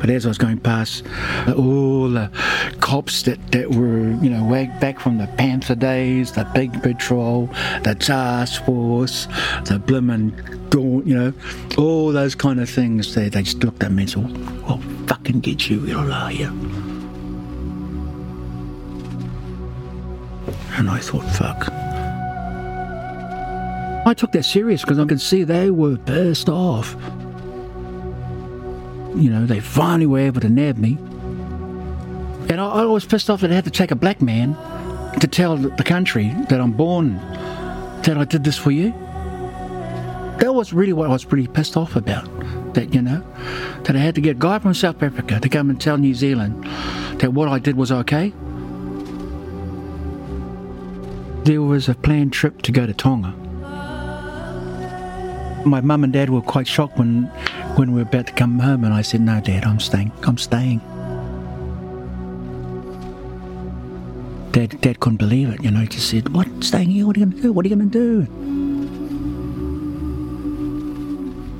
But 0.00 0.10
as 0.10 0.26
I 0.26 0.28
was 0.30 0.38
going 0.38 0.58
past 0.58 1.06
uh, 1.46 1.54
all 1.56 2.08
the 2.08 2.28
cops 2.80 3.22
that, 3.22 3.52
that 3.52 3.70
were, 3.70 4.10
you 4.20 4.28
know, 4.28 4.42
wagged 4.42 4.80
back 4.80 4.98
from 4.98 5.18
the 5.18 5.28
Panther 5.38 5.76
days, 5.76 6.32
the 6.32 6.50
Big 6.52 6.82
Patrol, 6.82 7.46
the 7.84 7.94
Task 7.94 8.64
Force, 8.64 9.26
the 9.66 9.78
Blimmin' 9.78 10.70
Dawn, 10.70 11.06
you 11.06 11.14
know, 11.14 11.32
all 11.78 12.10
those 12.10 12.34
kind 12.34 12.58
of 12.58 12.68
things, 12.68 13.14
they, 13.14 13.28
they 13.28 13.44
just 13.44 13.62
looked 13.62 13.84
at 13.84 13.92
me 13.92 14.02
and 14.02 14.10
said, 14.10 14.62
well, 14.66 14.82
fucking 15.12 15.40
get 15.40 15.68
you, 15.68 15.78
you 15.80 15.92
know, 15.92 16.28
you. 16.28 16.46
And 20.78 20.88
I 20.88 21.00
thought, 21.00 21.26
fuck. 21.36 21.68
I 24.06 24.14
took 24.14 24.32
that 24.32 24.44
serious 24.44 24.80
because 24.80 24.98
I 24.98 25.04
could 25.04 25.20
see 25.20 25.44
they 25.44 25.70
were 25.70 25.98
pissed 25.98 26.48
off. 26.48 26.96
You 29.14 29.28
know, 29.28 29.44
they 29.44 29.60
finally 29.60 30.06
were 30.06 30.20
able 30.20 30.40
to 30.40 30.48
nab 30.48 30.78
me. 30.78 30.96
And 32.48 32.58
I, 32.58 32.64
I 32.64 32.84
was 32.86 33.04
pissed 33.04 33.28
off 33.28 33.42
that 33.42 33.50
I 33.50 33.54
had 33.54 33.64
to 33.64 33.70
take 33.70 33.90
a 33.90 33.96
black 33.96 34.22
man 34.22 34.56
to 35.20 35.26
tell 35.26 35.58
the 35.58 35.84
country 35.84 36.34
that 36.48 36.58
I'm 36.58 36.72
born, 36.72 37.16
that 38.04 38.16
I 38.16 38.24
did 38.24 38.44
this 38.44 38.56
for 38.56 38.70
you. 38.70 38.94
That 40.42 40.52
was 40.52 40.72
really 40.72 40.92
what 40.92 41.08
I 41.08 41.12
was 41.12 41.24
pretty 41.24 41.46
pissed 41.46 41.76
off 41.76 41.94
about. 41.94 42.28
That, 42.74 42.92
you 42.92 43.00
know, 43.00 43.22
that 43.84 43.94
I 43.94 44.00
had 44.00 44.16
to 44.16 44.20
get 44.20 44.36
a 44.36 44.40
guy 44.40 44.58
from 44.58 44.74
South 44.74 45.00
Africa 45.02 45.38
to 45.38 45.48
come 45.48 45.70
and 45.70 45.80
tell 45.80 45.96
New 45.96 46.14
Zealand 46.14 46.64
that 47.20 47.32
what 47.32 47.48
I 47.48 47.58
did 47.58 47.76
was 47.76 47.92
okay. 47.92 48.32
There 51.44 51.62
was 51.62 51.88
a 51.88 51.94
planned 51.94 52.32
trip 52.32 52.62
to 52.62 52.72
go 52.72 52.86
to 52.86 52.92
Tonga 52.92 53.34
my 55.64 55.80
mum 55.80 56.04
and 56.04 56.12
dad 56.12 56.30
were 56.30 56.40
quite 56.40 56.66
shocked 56.66 56.98
when 56.98 57.24
when 57.76 57.92
we 57.92 58.02
were 58.02 58.08
about 58.08 58.26
to 58.26 58.32
come 58.32 58.58
home, 58.58 58.84
and 58.84 58.92
I 58.92 59.02
said, 59.02 59.20
"No, 59.20 59.40
Dad, 59.40 59.64
I'm 59.64 59.80
staying. 59.80 60.12
I'm 60.24 60.38
staying." 60.38 60.80
Dad, 64.52 64.78
Dad 64.80 65.00
couldn't 65.00 65.16
believe 65.16 65.48
it. 65.48 65.62
You 65.64 65.70
know, 65.70 65.80
he 65.80 65.86
just 65.86 66.10
said, 66.10 66.28
"What? 66.30 66.48
Staying 66.60 66.90
here? 66.90 67.06
What 67.06 67.16
are 67.16 67.20
you 67.20 67.26
going 67.26 67.36
to 67.36 67.42
do? 67.42 67.52
What 67.52 67.64
are 67.64 67.68
you 67.68 67.76
going 67.76 67.90
to 67.90 68.26
do?" 68.26 68.51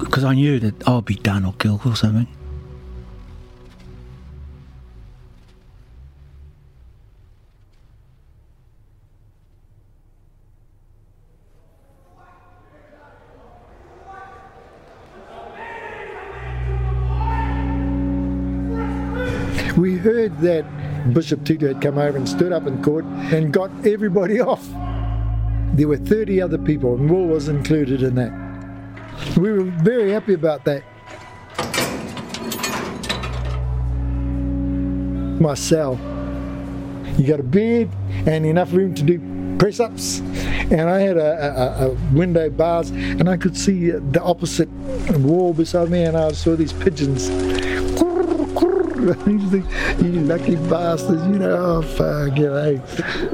Because 0.04 0.24
I 0.24 0.34
knew 0.34 0.58
that 0.58 0.86
I'll 0.86 1.00
be 1.00 1.14
done 1.14 1.44
or 1.44 1.54
killed 1.54 1.86
or 1.86 1.96
something. 1.96 2.26
We 19.78 19.96
heard 19.96 20.38
that 20.40 20.64
Bishop 21.14 21.44
Tutu 21.44 21.66
had 21.66 21.80
come 21.80 21.96
over 21.96 22.16
and 22.16 22.28
stood 22.28 22.52
up 22.52 22.66
in 22.66 22.82
court 22.82 23.04
and 23.04 23.52
got 23.52 23.70
everybody 23.86 24.40
off. 24.40 24.68
There 25.74 25.88
were 25.88 25.96
30 25.96 26.42
other 26.42 26.58
people, 26.58 26.94
and 26.94 27.10
Will 27.10 27.26
was 27.26 27.48
included 27.48 28.02
in 28.02 28.14
that. 28.16 28.41
We 29.36 29.52
were 29.52 29.62
very 29.62 30.10
happy 30.10 30.34
about 30.34 30.64
that. 30.64 30.84
My 35.40 35.54
cell. 35.54 35.98
You 37.18 37.26
got 37.26 37.40
a 37.40 37.42
bed 37.42 37.90
and 38.26 38.46
enough 38.46 38.72
room 38.72 38.94
to 38.94 39.02
do 39.02 39.56
press 39.58 39.80
ups. 39.80 40.20
And 40.70 40.82
I 40.82 41.00
had 41.00 41.16
a, 41.16 41.82
a, 41.82 41.88
a, 41.88 41.94
window 42.14 42.48
bars, 42.48 42.90
and 42.90 43.28
I 43.28 43.36
could 43.36 43.56
see 43.56 43.92
uh, 43.92 44.00
the 44.10 44.22
opposite 44.22 44.68
wall 45.18 45.52
beside 45.52 45.90
me, 45.90 46.04
and 46.04 46.16
I 46.16 46.32
saw 46.32 46.56
these 46.56 46.72
pigeons 46.72 47.28
you 49.02 50.12
lucky 50.20 50.54
bastards, 50.54 51.26
you 51.26 51.38
know, 51.40 51.56
oh, 51.56 51.82
fuck, 51.82 52.38
you 52.38 52.46
know. 52.46 52.82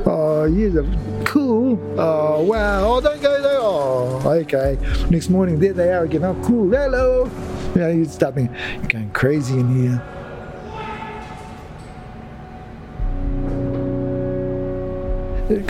Oh, 0.07 0.45
you're 0.45 0.83
cool. 1.25 1.79
Oh, 2.01 2.43
wow. 2.43 2.95
Oh, 2.95 3.01
don't 3.03 3.21
go 3.21 3.43
there. 3.43 3.48
Oh, 3.71 4.23
okay. 4.25 4.79
Next 5.11 5.29
morning, 5.29 5.61
there 5.61 5.75
they 5.75 5.93
are 5.93 6.05
again. 6.05 6.25
Oh, 6.25 6.35
cool. 6.43 6.71
Hello. 6.71 7.31
You 7.75 7.81
know, 7.83 7.91
you 7.91 8.07
start 8.07 8.35
thinking, 8.35 8.57
you're 8.77 8.89
going 8.89 9.11
crazy 9.11 9.61
in 9.61 9.69
here. 9.77 10.03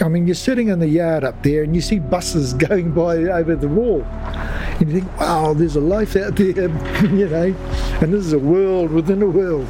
I 0.01 0.09
mean, 0.09 0.29
you're 0.29 0.37
sitting 0.37 0.69
in 0.69 0.79
the 0.79 0.89
yard 0.89 1.25
up 1.25 1.43
there 1.43 1.65
and 1.65 1.75
you 1.75 1.81
see 1.81 1.99
buses 1.99 2.55
going 2.69 2.93
by 2.93 3.17
over 3.17 3.57
the 3.57 3.67
wall. 3.67 4.05
And 4.05 4.93
you 4.93 5.01
think, 5.01 5.19
wow, 5.19 5.53
there's 5.55 5.75
a 5.75 5.81
life 5.81 6.15
out 6.15 6.37
there, 6.37 6.47
you 7.03 7.29
know, 7.29 7.57
and 8.01 8.15
this 8.15 8.25
is 8.25 8.33
a 8.33 8.39
world 8.39 8.93
within 8.93 9.23
a 9.23 9.27
world. 9.27 9.67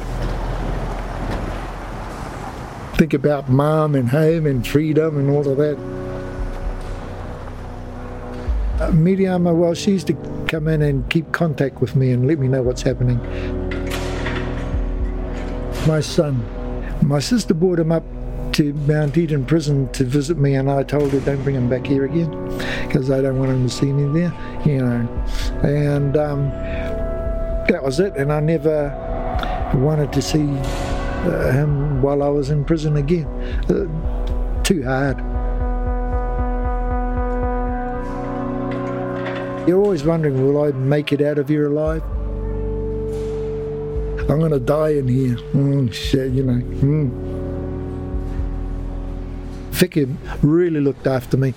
Think 2.95 3.15
about 3.15 3.49
mom 3.49 3.95
and 3.95 4.07
home 4.07 4.45
and 4.45 4.67
freedom 4.67 5.17
and 5.17 5.31
all 5.31 5.49
of 5.49 5.57
that. 5.57 5.98
Uh, 8.79 8.91
Miriama, 8.91 9.53
well, 9.53 9.73
she 9.73 9.91
used 9.91 10.07
to 10.07 10.13
come 10.47 10.69
in 10.69 10.81
and 10.81 11.09
keep 11.09 11.29
contact 11.33 11.81
with 11.81 11.97
me 11.97 12.11
and 12.11 12.25
let 12.25 12.39
me 12.39 12.47
know 12.47 12.61
what's 12.61 12.81
happening. 12.81 13.19
My 15.85 15.99
son, 15.99 16.45
my 17.05 17.19
sister 17.19 17.53
brought 17.53 17.77
him 17.79 17.91
up 17.91 18.05
to 18.53 18.71
Mount 18.73 19.17
Eden 19.17 19.45
prison 19.45 19.91
to 19.91 20.05
visit 20.05 20.37
me, 20.37 20.55
and 20.55 20.71
I 20.71 20.83
told 20.83 21.11
her, 21.11 21.19
don't 21.19 21.43
bring 21.43 21.55
him 21.55 21.69
back 21.69 21.85
here 21.85 22.05
again 22.05 22.31
because 22.87 23.11
I 23.11 23.19
don't 23.21 23.37
want 23.37 23.51
him 23.51 23.67
to 23.67 23.69
see 23.69 23.91
me 23.91 24.17
there, 24.17 24.33
you 24.65 24.77
know. 24.77 25.07
And 25.61 26.15
um, 26.15 26.49
that 27.67 27.81
was 27.83 27.99
it, 27.99 28.15
and 28.15 28.31
I 28.31 28.39
never 28.39 28.95
wanted 29.75 30.13
to 30.13 30.21
see 30.21 30.47
uh, 30.47 31.51
him 31.51 32.01
while 32.01 32.23
I 32.23 32.29
was 32.29 32.49
in 32.49 32.63
prison 32.63 32.95
again. 32.95 33.27
Uh, 33.69 34.63
too 34.63 34.83
hard. 34.83 35.28
You're 39.69 39.83
always 39.83 40.03
wondering, 40.03 40.43
will 40.43 40.63
I 40.63 40.71
make 40.71 41.13
it 41.13 41.21
out 41.21 41.37
of 41.37 41.47
here 41.47 41.67
alive? 41.67 42.01
I'm 44.27 44.39
going 44.39 44.49
to 44.49 44.59
die 44.59 44.93
in 44.93 45.07
here. 45.07 45.35
Mm, 45.53 45.93
shit, 45.93 46.31
you 46.31 46.41
know. 46.41 46.53
Mm. 46.53 47.11
Vicky 49.69 50.07
really 50.41 50.81
looked 50.81 51.05
after 51.05 51.37
me. 51.37 51.53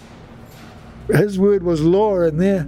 His 1.08 1.38
word 1.38 1.62
was 1.62 1.80
law 1.80 2.20
in 2.20 2.36
there. 2.36 2.64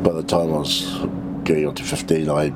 By 0.00 0.12
the 0.12 0.22
time 0.22 0.54
I 0.54 0.58
was 0.58 0.96
going 1.42 1.66
on 1.66 1.74
to 1.74 1.82
15, 1.82 2.30
I, 2.30 2.54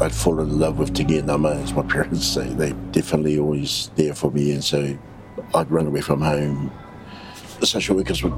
I'd 0.00 0.14
fallen 0.14 0.48
in 0.48 0.60
love 0.60 0.78
with 0.78 0.94
Tiki 0.94 1.20
Nama, 1.22 1.56
as 1.56 1.72
my 1.72 1.82
parents 1.88 2.24
say. 2.24 2.48
They 2.50 2.70
definitely 2.92 3.40
always 3.40 3.90
there 3.96 4.14
for 4.14 4.30
me, 4.30 4.52
and 4.52 4.62
so 4.62 4.96
I'd 5.56 5.72
run 5.72 5.88
away 5.88 6.02
from 6.02 6.20
home. 6.20 6.70
The 7.60 7.66
social 7.66 7.96
workers 7.96 8.22
would 8.22 8.32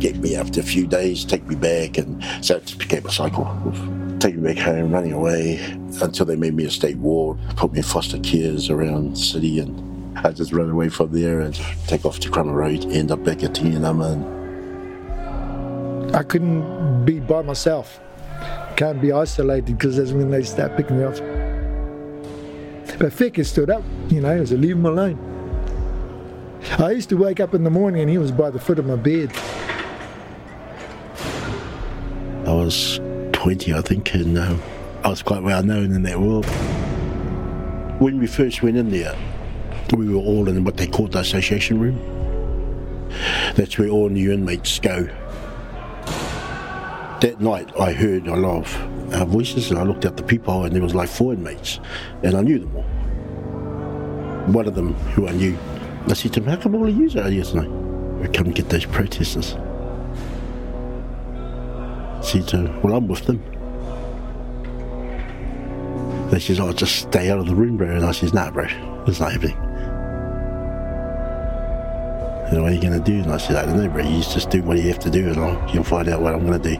get 0.00 0.16
me 0.16 0.34
after 0.34 0.60
a 0.60 0.64
few 0.64 0.86
days, 0.86 1.24
take 1.24 1.46
me 1.46 1.54
back, 1.54 1.98
and 1.98 2.22
so 2.44 2.56
it 2.56 2.78
became 2.78 3.06
a 3.06 3.12
cycle 3.12 3.46
of 3.46 4.18
taking 4.18 4.42
me 4.42 4.54
back 4.54 4.64
home, 4.64 4.90
running 4.90 5.12
away, 5.12 5.58
until 6.00 6.26
they 6.26 6.36
made 6.36 6.54
me 6.54 6.64
a 6.64 6.70
state 6.70 6.96
ward, 6.96 7.38
put 7.56 7.72
me 7.72 7.78
in 7.78 7.84
foster 7.84 8.18
cares 8.20 8.70
around 8.70 9.12
the 9.12 9.16
city, 9.16 9.58
and 9.58 10.18
I 10.18 10.32
just 10.32 10.52
ran 10.52 10.70
away 10.70 10.88
from 10.88 11.12
there 11.12 11.40
and 11.40 11.54
take 11.86 12.04
off 12.04 12.20
to 12.20 12.30
Cromer 12.30 12.52
Road, 12.52 12.84
end 12.86 13.10
up 13.10 13.24
back 13.24 13.42
at 13.42 13.52
Tianama. 13.52 14.12
And... 14.12 16.16
I 16.16 16.22
couldn't 16.22 17.04
be 17.04 17.20
by 17.20 17.42
myself. 17.42 18.00
Can't 18.76 19.00
be 19.00 19.12
isolated 19.12 19.76
because 19.76 19.96
that's 19.96 20.12
when 20.12 20.30
they 20.30 20.42
start 20.42 20.76
picking 20.76 20.98
me 20.98 21.04
off. 21.04 21.18
But 22.98 23.12
Feke 23.12 23.44
stood 23.44 23.70
up, 23.70 23.82
you 24.08 24.20
know, 24.20 24.40
I 24.40 24.44
said, 24.44 24.60
leave 24.60 24.76
him 24.76 24.86
alone. 24.86 25.31
I 26.78 26.92
used 26.92 27.08
to 27.10 27.16
wake 27.16 27.40
up 27.40 27.54
in 27.54 27.64
the 27.64 27.70
morning 27.70 28.02
and 28.02 28.10
he 28.10 28.18
was 28.18 28.30
by 28.30 28.50
the 28.50 28.58
foot 28.58 28.78
of 28.78 28.86
my 28.86 28.96
bed. 28.96 29.30
I 32.46 32.54
was 32.54 33.00
20, 33.32 33.74
I 33.74 33.80
think, 33.80 34.14
and 34.14 34.38
uh, 34.38 34.56
I 35.04 35.08
was 35.08 35.22
quite 35.22 35.42
well 35.42 35.62
known 35.62 35.92
in 35.92 36.02
that 36.04 36.20
world. 36.20 36.46
When 38.00 38.18
we 38.18 38.26
first 38.26 38.62
went 38.62 38.76
in 38.76 38.90
there, 38.90 39.16
we 39.96 40.08
were 40.08 40.20
all 40.20 40.48
in 40.48 40.64
what 40.64 40.76
they 40.76 40.86
called 40.86 41.12
the 41.12 41.20
association 41.20 41.78
room. 41.80 41.98
That's 43.54 43.78
where 43.78 43.88
all 43.88 44.08
new 44.08 44.32
inmates 44.32 44.78
go. 44.78 45.04
That 47.20 47.36
night, 47.40 47.70
I 47.78 47.92
heard 47.92 48.26
a 48.26 48.36
lot 48.36 48.58
of 48.58 49.12
uh, 49.12 49.24
voices, 49.24 49.70
and 49.70 49.78
I 49.78 49.84
looked 49.84 50.04
at 50.04 50.16
the 50.16 50.22
people, 50.22 50.64
and 50.64 50.74
there 50.74 50.82
was 50.82 50.94
like 50.94 51.08
four 51.08 51.32
inmates, 51.32 51.78
and 52.22 52.36
I 52.36 52.40
knew 52.40 52.58
them 52.60 52.76
all. 52.76 52.82
One 54.52 54.66
of 54.66 54.74
them, 54.74 54.94
who 55.14 55.28
I 55.28 55.32
knew, 55.32 55.56
I 56.08 56.14
said 56.14 56.32
to 56.34 56.40
him, 56.40 56.46
"How 56.46 56.56
come 56.56 56.74
all 56.74 56.86
of 56.86 56.96
you 56.96 57.08
are 57.20 57.30
here 57.30 57.44
tonight? 57.44 57.70
We 58.20 58.28
come 58.28 58.50
get 58.50 58.68
those 58.68 58.84
protesters." 58.84 59.54
I 62.18 62.20
said, 62.22 62.54
uh, 62.54 62.72
"Well, 62.82 62.94
I'm 62.94 63.08
with 63.08 63.24
them." 63.26 63.42
They 66.30 66.38
says, 66.38 66.60
"Oh, 66.60 66.72
just 66.72 66.96
stay 66.96 67.30
out 67.30 67.38
of 67.38 67.46
the 67.46 67.54
room, 67.54 67.76
bro." 67.76 67.88
And 67.88 68.04
I 68.04 68.12
says, 68.12 68.32
"Nah, 68.32 68.50
bro, 68.50 68.66
it's 69.06 69.20
not 69.20 69.32
happening." 69.32 69.56
And 72.52 72.62
what 72.62 72.72
are 72.72 72.74
you 72.74 72.82
going 72.82 72.92
to 72.92 73.00
do? 73.00 73.22
And 73.22 73.32
I 73.32 73.38
said, 73.38 73.56
I 73.56 73.64
don't 73.64 73.78
know, 73.78 73.88
bro. 73.88 74.04
You 74.04 74.20
just 74.20 74.50
do 74.50 74.62
what 74.62 74.76
you 74.76 74.82
have 74.88 74.98
to 75.00 75.10
do, 75.10 75.26
and 75.26 75.38
I'll, 75.38 75.74
you'll 75.74 75.84
find 75.84 76.06
out 76.08 76.20
what 76.20 76.34
I'm 76.34 76.44
going 76.46 76.60
to 76.60 76.68
do. 76.68 76.78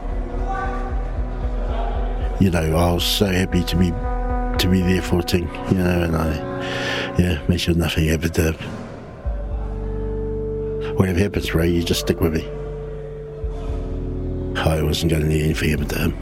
You 2.43 2.51
know, 2.51 2.77
I 2.77 2.93
was 2.93 3.03
so 3.03 3.25
happy 3.25 3.63
to 3.63 3.75
be 3.75 3.91
to 4.59 4.67
be 4.69 4.81
there 4.81 5.01
for 5.01 5.23
Ting, 5.23 5.49
you 5.71 5.77
know, 5.77 6.03
and 6.03 6.15
I, 6.15 6.35
yeah, 7.17 7.41
make 7.47 7.59
sure 7.59 7.73
nothing 7.73 8.05
to 8.05 8.51
him. 8.51 8.82
Whatever 10.95 11.19
happens, 11.19 11.49
bro, 11.49 11.63
you 11.63 11.83
just 11.83 12.01
stick 12.01 12.19
with 12.19 12.33
me. 12.33 12.47
I 14.59 14.81
wasn't 14.81 15.11
going 15.11 15.23
to 15.23 15.29
let 15.29 15.41
anything 15.41 15.69
happen 15.71 15.87
to 15.87 15.99
him. 15.99 16.17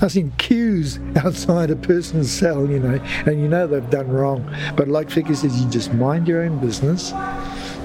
I've 0.00 0.12
seen 0.12 0.32
queues 0.38 0.98
outside 1.16 1.70
a 1.70 1.76
person's 1.76 2.30
cell, 2.30 2.68
you 2.68 2.78
know, 2.78 3.00
and 3.26 3.40
you 3.40 3.48
know 3.48 3.66
they've 3.66 3.90
done 3.90 4.08
wrong. 4.08 4.54
But 4.76 4.88
like 4.88 5.10
Vicky 5.10 5.34
says, 5.34 5.60
you 5.60 5.68
just 5.70 5.92
mind 5.94 6.28
your 6.28 6.42
own 6.42 6.58
business, 6.58 7.12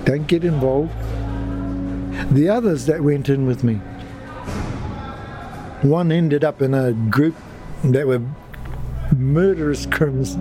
don't 0.04 0.28
get 0.28 0.44
involved. 0.44 0.92
The 2.36 2.50
others 2.50 2.86
that 2.86 3.02
went 3.02 3.30
in 3.30 3.46
with 3.48 3.64
me, 3.64 3.76
one 5.82 6.12
ended 6.12 6.44
up 6.44 6.62
in 6.62 6.74
a 6.74 6.94
group 6.94 7.36
that 7.84 8.06
were 8.06 8.22
murderous 9.16 9.86
criminals. 9.86 10.38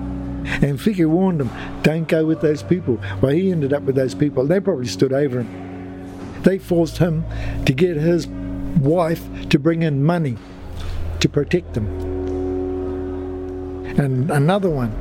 And 0.69 0.79
Vicky 0.79 1.05
warned 1.05 1.41
him, 1.41 1.51
don't 1.83 2.07
go 2.07 2.25
with 2.25 2.41
those 2.41 2.63
people. 2.63 3.01
Well, 3.21 3.33
he 3.33 3.51
ended 3.51 3.73
up 3.73 3.83
with 3.83 3.97
those 3.97 4.15
people. 4.15 4.47
They 4.47 4.61
probably 4.61 4.87
stood 4.87 5.13
over 5.13 5.41
him. 5.41 6.43
They 6.43 6.59
forced 6.59 6.99
him 6.99 7.25
to 7.67 7.73
get 7.73 7.97
his 7.97 8.29
wife 8.29 9.23
to 9.49 9.59
bring 9.59 9.83
in 9.83 10.05
money 10.05 10.37
to 11.19 11.29
protect 11.29 11.75
them. 11.75 11.87
And 13.99 14.31
another 14.31 14.71
one, 14.71 14.93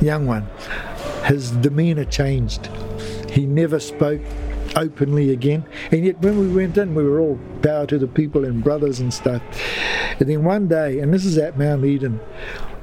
young 0.00 0.26
one, 0.26 0.46
his 1.24 1.50
demeanour 1.50 2.04
changed. 2.04 2.68
He 3.30 3.46
never 3.46 3.80
spoke 3.80 4.20
openly 4.76 5.30
again. 5.30 5.64
And 5.90 6.04
yet, 6.04 6.20
when 6.20 6.38
we 6.38 6.48
went 6.48 6.78
in, 6.78 6.94
we 6.94 7.02
were 7.04 7.20
all 7.20 7.38
bow 7.62 7.86
to 7.86 7.98
the 7.98 8.06
people 8.06 8.44
and 8.44 8.62
brothers 8.62 9.00
and 9.00 9.12
stuff. 9.12 9.42
And 10.20 10.28
then 10.28 10.44
one 10.44 10.68
day, 10.68 11.00
and 11.00 11.12
this 11.12 11.24
is 11.24 11.36
at 11.36 11.58
Mount 11.58 11.84
Eden, 11.84 12.20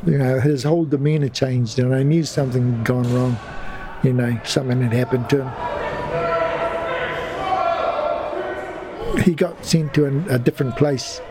you 0.06 0.18
know, 0.18 0.40
his 0.40 0.64
whole 0.64 0.86
demeanour 0.86 1.30
changed, 1.30 1.80
and 1.80 1.94
I 1.94 2.04
knew 2.04 2.24
something 2.24 2.78
had 2.78 2.86
gone 2.86 3.14
wrong. 3.14 3.38
You 4.04 4.14
know, 4.14 4.40
something 4.46 4.82
had 4.82 4.94
happened 4.94 5.30
to 5.30 5.44
him. 5.44 5.52
He 9.24 9.34
got 9.34 9.66
sent 9.66 9.94
to 9.96 10.06
a, 10.06 10.36
a 10.36 10.40
different 10.40 10.78
place. 10.78 11.22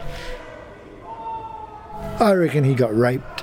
I 2.21 2.33
reckon 2.33 2.65
he 2.65 2.75
got 2.75 2.95
raped. 2.97 3.38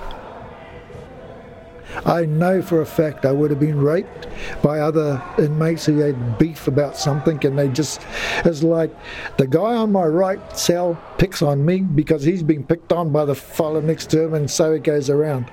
I 2.06 2.26
know 2.26 2.62
for 2.62 2.82
a 2.82 2.86
fact 2.86 3.26
I 3.26 3.32
would 3.32 3.50
have 3.50 3.60
been 3.60 3.80
raped 3.80 4.28
by 4.62 4.80
other 4.80 5.24
inmates 5.40 5.86
who 5.86 5.98
had 6.00 6.38
beef 6.38 6.68
about 6.68 6.98
something, 6.98 7.44
and 7.46 7.58
they 7.58 7.68
just, 7.68 8.06
it's 8.46 8.62
like 8.62 8.92
the 9.38 9.48
guy 9.48 9.76
on 9.76 9.92
my 9.92 10.06
right 10.06 10.58
cell 10.58 11.02
picks 11.18 11.42
on 11.42 11.66
me 11.66 11.80
because 11.80 12.24
he's 12.24 12.44
been 12.44 12.64
picked 12.64 12.94
on 12.94 13.12
by 13.12 13.26
the 13.26 13.34
fellow 13.34 13.82
next 13.82 14.12
to 14.12 14.22
him, 14.22 14.36
and 14.36 14.50
so 14.50 14.74
it 14.74 14.84
goes 14.84 15.10
around. 15.10 15.52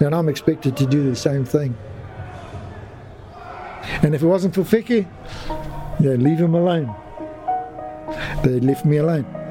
And 0.00 0.14
I'm 0.14 0.28
expected 0.28 0.76
to 0.78 0.86
do 0.86 1.08
the 1.08 1.16
same 1.16 1.44
thing. 1.44 1.76
And 4.02 4.14
if 4.14 4.22
it 4.22 4.26
wasn't 4.26 4.54
for 4.54 4.62
Vicky, 4.62 5.06
yeah, 6.00 6.12
leave 6.12 6.38
him 6.38 6.54
alone. 6.54 6.94
They 8.42 8.58
left 8.60 8.84
me 8.84 8.96
alone. 8.96 9.43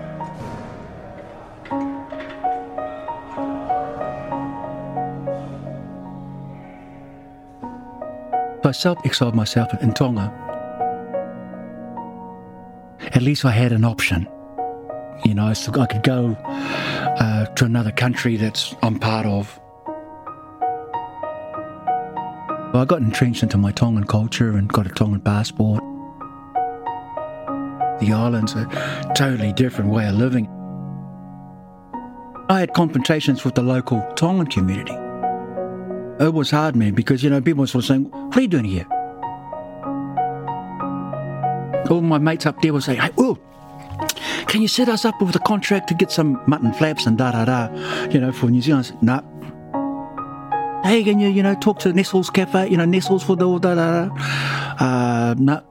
So 8.64 8.70
I 8.70 8.72
self-exiled 8.72 9.36
myself 9.36 9.74
in 9.82 9.92
Tonga. 9.92 10.32
At 13.12 13.22
least 13.22 13.44
I 13.44 13.52
had 13.52 13.74
an 13.74 13.84
option. 13.84 14.26
You 15.26 15.34
know, 15.34 15.54
so 15.54 15.74
I 15.82 15.86
could 15.86 16.04
go 16.04 16.38
uh, 16.40 17.46
to 17.46 17.66
another 17.66 17.92
country 17.92 18.38
that's 18.38 18.74
I'm 18.82 19.00
part 19.00 19.26
of. 19.26 19.60
Well, 22.74 22.82
I 22.82 22.86
got 22.86 23.02
entrenched 23.02 23.44
into 23.44 23.58
my 23.58 23.74
Tongan 23.74 24.06
culture 24.06 24.52
and 24.52 24.72
got 24.72 24.86
a 24.86 24.90
Tongan 24.90 25.20
passport. 25.20 25.82
The 28.00 28.14
island's 28.14 28.54
a 28.54 28.66
totally 29.14 29.52
different 29.52 29.92
way 29.92 30.08
of 30.08 30.16
living. 30.16 30.48
I 32.50 32.62
had 32.62 32.74
confrontations 32.74 33.44
with 33.44 33.56
the 33.56 33.62
local 33.62 34.02
Tongan 34.16 34.48
community. 34.48 35.03
It 36.24 36.34
was 36.34 36.52
hard, 36.52 36.78
man, 36.78 36.94
because, 36.94 37.22
you 37.22 37.30
know, 37.30 37.42
people 37.42 37.62
were 37.62 37.68
sort 37.68 37.84
of 37.84 37.88
saying, 37.90 38.04
What 38.06 38.38
are 38.38 38.42
you 38.42 38.48
doing 38.48 38.64
here? 38.64 38.88
All 41.90 42.00
my 42.00 42.18
mates 42.18 42.46
up 42.46 42.62
there 42.62 42.72
were 42.72 42.80
saying, 42.80 43.02
Hey, 43.02 43.10
Will, 43.18 43.38
can 44.48 44.62
you 44.62 44.70
set 44.70 44.88
us 44.88 45.04
up 45.04 45.22
with 45.22 45.36
a 45.36 45.40
contract 45.40 45.90
to 45.90 45.94
get 45.94 46.12
some 46.12 46.42
mutton 46.48 46.72
flaps 46.72 47.06
and 47.06 47.18
da 47.18 47.32
da 47.32 47.44
da, 47.44 48.08
you 48.08 48.22
know, 48.22 48.32
for 48.32 48.50
New 48.50 48.62
Zealand? 48.62 48.98
No. 49.02 49.20
Hey, 50.86 51.04
can 51.04 51.20
you, 51.20 51.28
you 51.28 51.44
know, 51.44 51.56
talk 51.56 51.80
to 51.80 51.92
Nestles 51.92 52.30
Cafe, 52.30 52.70
you 52.70 52.78
know, 52.78 52.86
Nestles 52.86 53.22
for 53.22 53.36
the 53.36 53.60
da 53.60 53.76
da 53.76 54.08
da? 54.08 54.16
Uh, 54.80 55.36
no. 55.38 55.62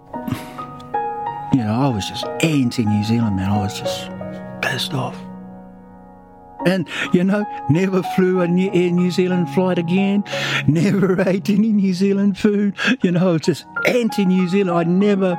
You 1.54 1.60
know, 1.64 1.72
I 1.72 1.88
was 1.88 2.06
just 2.06 2.26
anti 2.42 2.84
New 2.84 3.04
Zealand, 3.04 3.36
man. 3.36 3.48
I 3.48 3.56
was 3.56 3.78
just 3.78 4.10
pissed 4.60 4.92
off. 4.92 5.16
And, 6.66 6.88
you 7.12 7.24
know, 7.24 7.44
never 7.68 8.02
flew 8.14 8.40
a 8.40 8.48
New- 8.48 8.70
Air 8.72 8.90
New 8.90 9.10
Zealand 9.10 9.50
flight 9.50 9.78
again, 9.78 10.24
never 10.66 11.20
ate 11.28 11.50
any 11.50 11.72
New 11.72 11.94
Zealand 11.94 12.38
food, 12.38 12.74
you 13.02 13.10
know, 13.10 13.38
just 13.38 13.64
anti 13.86 14.24
New 14.24 14.48
Zealand. 14.48 14.78
I 14.78 14.84
never, 14.84 15.36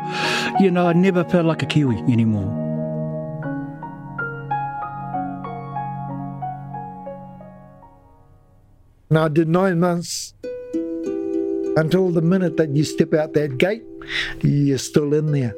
you 0.59 0.69
know, 0.69 0.87
I 0.87 0.93
never 0.93 1.23
felt 1.23 1.45
like 1.45 1.63
a 1.63 1.65
Kiwi 1.65 1.97
anymore. 2.11 2.63
And 9.09 9.19
I 9.19 9.27
did 9.27 9.47
nine 9.47 9.79
months 9.79 10.33
until 11.75 12.09
the 12.09 12.21
minute 12.21 12.57
that 12.57 12.75
you 12.75 12.83
step 12.83 13.13
out 13.13 13.33
that 13.33 13.57
gate, 13.57 13.83
you're 14.41 14.77
still 14.77 15.13
in 15.13 15.31
there. 15.31 15.53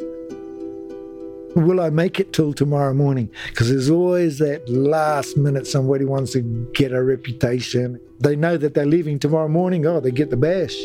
Will 1.56 1.80
I 1.80 1.90
make 1.90 2.20
it 2.20 2.34
till 2.34 2.52
tomorrow 2.54 2.94
morning? 2.94 3.30
Because 3.50 3.70
there's 3.70 3.90
always 3.90 4.40
that 4.40 4.68
last 4.68 5.38
minute 5.38 5.66
somebody 5.66 6.04
wants 6.04 6.34
to 6.34 6.42
get 6.74 6.92
a 6.92 7.02
reputation. 7.02 8.00
They 8.20 8.36
know 8.36 8.58
that 8.58 8.74
they're 8.74 8.86
leaving 8.86 9.20
tomorrow 9.20 9.48
morning. 9.48 9.86
Oh, 9.86 10.02
they 10.02 10.12
get 10.12 10.30
the 10.32 10.38
bash. 10.38 10.76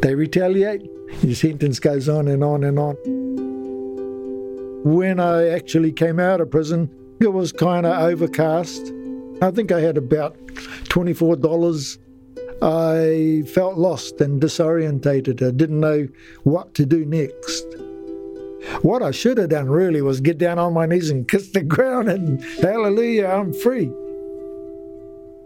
They 0.00 0.14
retaliate. 0.14 0.88
Your 1.22 1.34
sentence 1.34 1.80
goes 1.80 2.08
on 2.08 2.28
and 2.28 2.44
on 2.44 2.62
and 2.62 2.78
on. 2.78 2.94
When 4.84 5.18
I 5.18 5.48
actually 5.48 5.90
came 5.90 6.20
out 6.20 6.40
of 6.40 6.52
prison, 6.52 6.88
it 7.20 7.32
was 7.32 7.50
kind 7.50 7.84
of 7.84 8.00
overcast. 8.00 8.92
I 9.42 9.50
think 9.50 9.72
I 9.72 9.80
had 9.80 9.98
about 9.98 10.36
$24 10.46 11.98
I 12.62 13.42
felt 13.48 13.76
lost 13.76 14.20
and 14.20 14.40
disorientated. 14.40 15.44
I 15.44 15.50
didn't 15.50 15.80
know 15.80 16.06
what 16.44 16.74
to 16.74 16.86
do 16.86 17.04
next. 17.04 17.66
What 18.82 19.02
I 19.02 19.10
should 19.10 19.38
have 19.38 19.50
done 19.50 19.68
really 19.68 20.02
was 20.02 20.20
get 20.20 20.38
down 20.38 20.58
on 20.58 20.72
my 20.72 20.86
knees 20.86 21.10
and 21.10 21.28
kiss 21.28 21.50
the 21.50 21.62
ground 21.74 22.08
and 22.08 22.42
hallelujah, 22.60 23.26
I'm 23.26 23.52
free. 23.52 23.90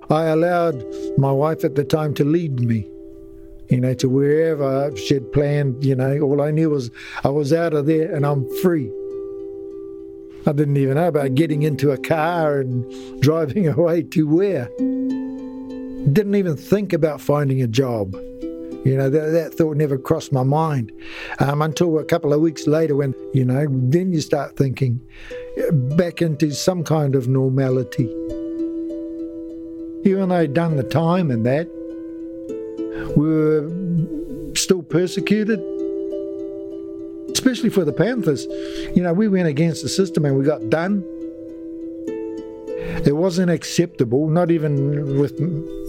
I 0.08 0.26
allowed 0.26 0.84
my 1.18 1.32
wife 1.32 1.64
at 1.64 1.74
the 1.74 1.84
time 1.84 2.14
to 2.14 2.24
lead 2.24 2.60
me, 2.60 2.88
you 3.68 3.80
know, 3.80 3.94
to 3.94 4.08
wherever 4.08 4.96
she'd 4.96 5.32
planned, 5.32 5.84
you 5.84 5.96
know. 5.96 6.20
All 6.20 6.40
I 6.40 6.52
knew 6.52 6.70
was 6.70 6.90
I 7.24 7.28
was 7.28 7.52
out 7.52 7.74
of 7.74 7.86
there 7.86 8.14
and 8.14 8.24
I'm 8.24 8.48
free. 8.62 8.90
I 10.46 10.52
didn't 10.52 10.76
even 10.76 10.94
know 10.94 11.08
about 11.08 11.34
getting 11.34 11.64
into 11.64 11.90
a 11.90 11.98
car 11.98 12.60
and 12.60 13.20
driving 13.20 13.66
away 13.76 14.02
to 14.02 14.28
where 14.28 14.70
didn't 16.12 16.36
even 16.36 16.56
think 16.56 16.92
about 16.92 17.20
finding 17.20 17.60
a 17.62 17.66
job. 17.66 18.14
You 18.86 18.96
know, 18.96 19.10
that, 19.10 19.32
that 19.32 19.54
thought 19.54 19.76
never 19.76 19.98
crossed 19.98 20.32
my 20.32 20.44
mind 20.44 20.92
um, 21.40 21.60
until 21.60 21.98
a 21.98 22.04
couple 22.04 22.32
of 22.32 22.40
weeks 22.40 22.68
later 22.68 22.94
when, 22.94 23.16
you 23.34 23.44
know, 23.44 23.66
then 23.68 24.12
you 24.12 24.20
start 24.20 24.56
thinking 24.56 25.00
back 25.96 26.22
into 26.22 26.52
some 26.52 26.84
kind 26.84 27.16
of 27.16 27.26
normality. 27.26 28.04
Even 30.08 30.28
though 30.28 30.36
I'd 30.36 30.54
done 30.54 30.76
the 30.76 30.84
time 30.84 31.32
and 31.32 31.44
that, 31.44 31.66
we 33.16 33.28
were 33.28 34.54
still 34.54 34.84
persecuted, 34.84 35.58
especially 37.32 37.70
for 37.70 37.84
the 37.84 37.92
Panthers. 37.92 38.46
You 38.94 39.02
know, 39.02 39.12
we 39.12 39.26
went 39.26 39.48
against 39.48 39.82
the 39.82 39.88
system 39.88 40.24
and 40.24 40.38
we 40.38 40.44
got 40.44 40.70
done. 40.70 41.02
It 43.04 43.16
wasn't 43.16 43.50
acceptable, 43.50 44.28
not 44.28 44.52
even 44.52 45.18
with 45.18 45.36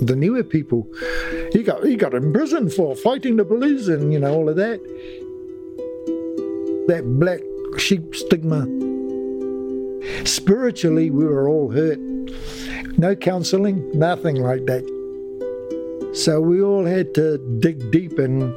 the 0.06 0.16
newer 0.16 0.44
people. 0.44 0.88
He 1.52 1.64
got 1.64 1.86
he 1.86 1.96
got 1.96 2.14
imprisoned 2.14 2.74
for 2.74 2.96
fighting 2.96 3.38
the 3.38 3.46
police 3.46 3.88
and 3.88 4.12
you 4.12 4.20
know 4.20 4.34
all 4.34 4.50
of 4.50 4.56
that. 4.58 4.80
That 6.88 7.04
black 7.20 7.42
sheep 7.80 8.16
stigma. 8.16 8.66
Spiritually, 10.26 11.10
we 11.10 11.26
were 11.26 11.48
all 11.48 11.70
hurt. 11.70 12.00
No 12.98 13.16
counselling, 13.16 13.98
nothing 13.98 14.38
like 14.38 14.66
that. 14.66 14.84
So 16.14 16.42
we 16.42 16.62
all 16.62 16.86
had 16.86 17.14
to 17.16 17.38
dig 17.60 17.92
deep 17.92 18.18
and 18.18 18.54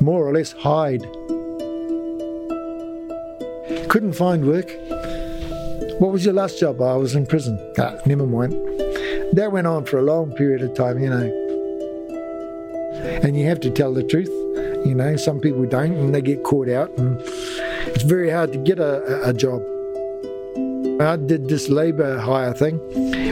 more 0.00 0.26
or 0.26 0.32
less 0.32 0.52
hide. 0.52 1.02
Couldn't 3.88 4.14
find 4.14 4.46
work. 4.46 4.70
What 6.00 6.12
was 6.12 6.24
your 6.24 6.34
last 6.34 6.58
job? 6.58 6.80
I 6.80 6.96
was 6.96 7.14
in 7.14 7.26
prison. 7.26 7.58
Ah, 7.78 7.96
never 8.06 8.26
mind. 8.26 8.52
That 9.32 9.50
went 9.52 9.66
on 9.66 9.84
for 9.84 9.98
a 9.98 10.02
long 10.02 10.32
period 10.32 10.62
of 10.62 10.74
time, 10.74 10.98
you 10.98 11.10
know. 11.10 11.45
And 13.06 13.38
you 13.38 13.46
have 13.46 13.60
to 13.60 13.70
tell 13.70 13.92
the 13.92 14.02
truth. 14.02 14.28
You 14.86 14.94
know, 14.94 15.16
some 15.16 15.40
people 15.40 15.64
don't 15.66 15.92
and 15.92 16.14
they 16.14 16.20
get 16.20 16.42
caught 16.44 16.68
out, 16.68 16.90
and 16.98 17.20
it's 17.88 18.04
very 18.04 18.30
hard 18.30 18.52
to 18.52 18.58
get 18.58 18.78
a, 18.78 19.28
a 19.28 19.32
job. 19.32 19.62
I 21.00 21.16
did 21.16 21.48
this 21.48 21.68
labour 21.68 22.18
hire 22.18 22.54
thing, 22.54 22.78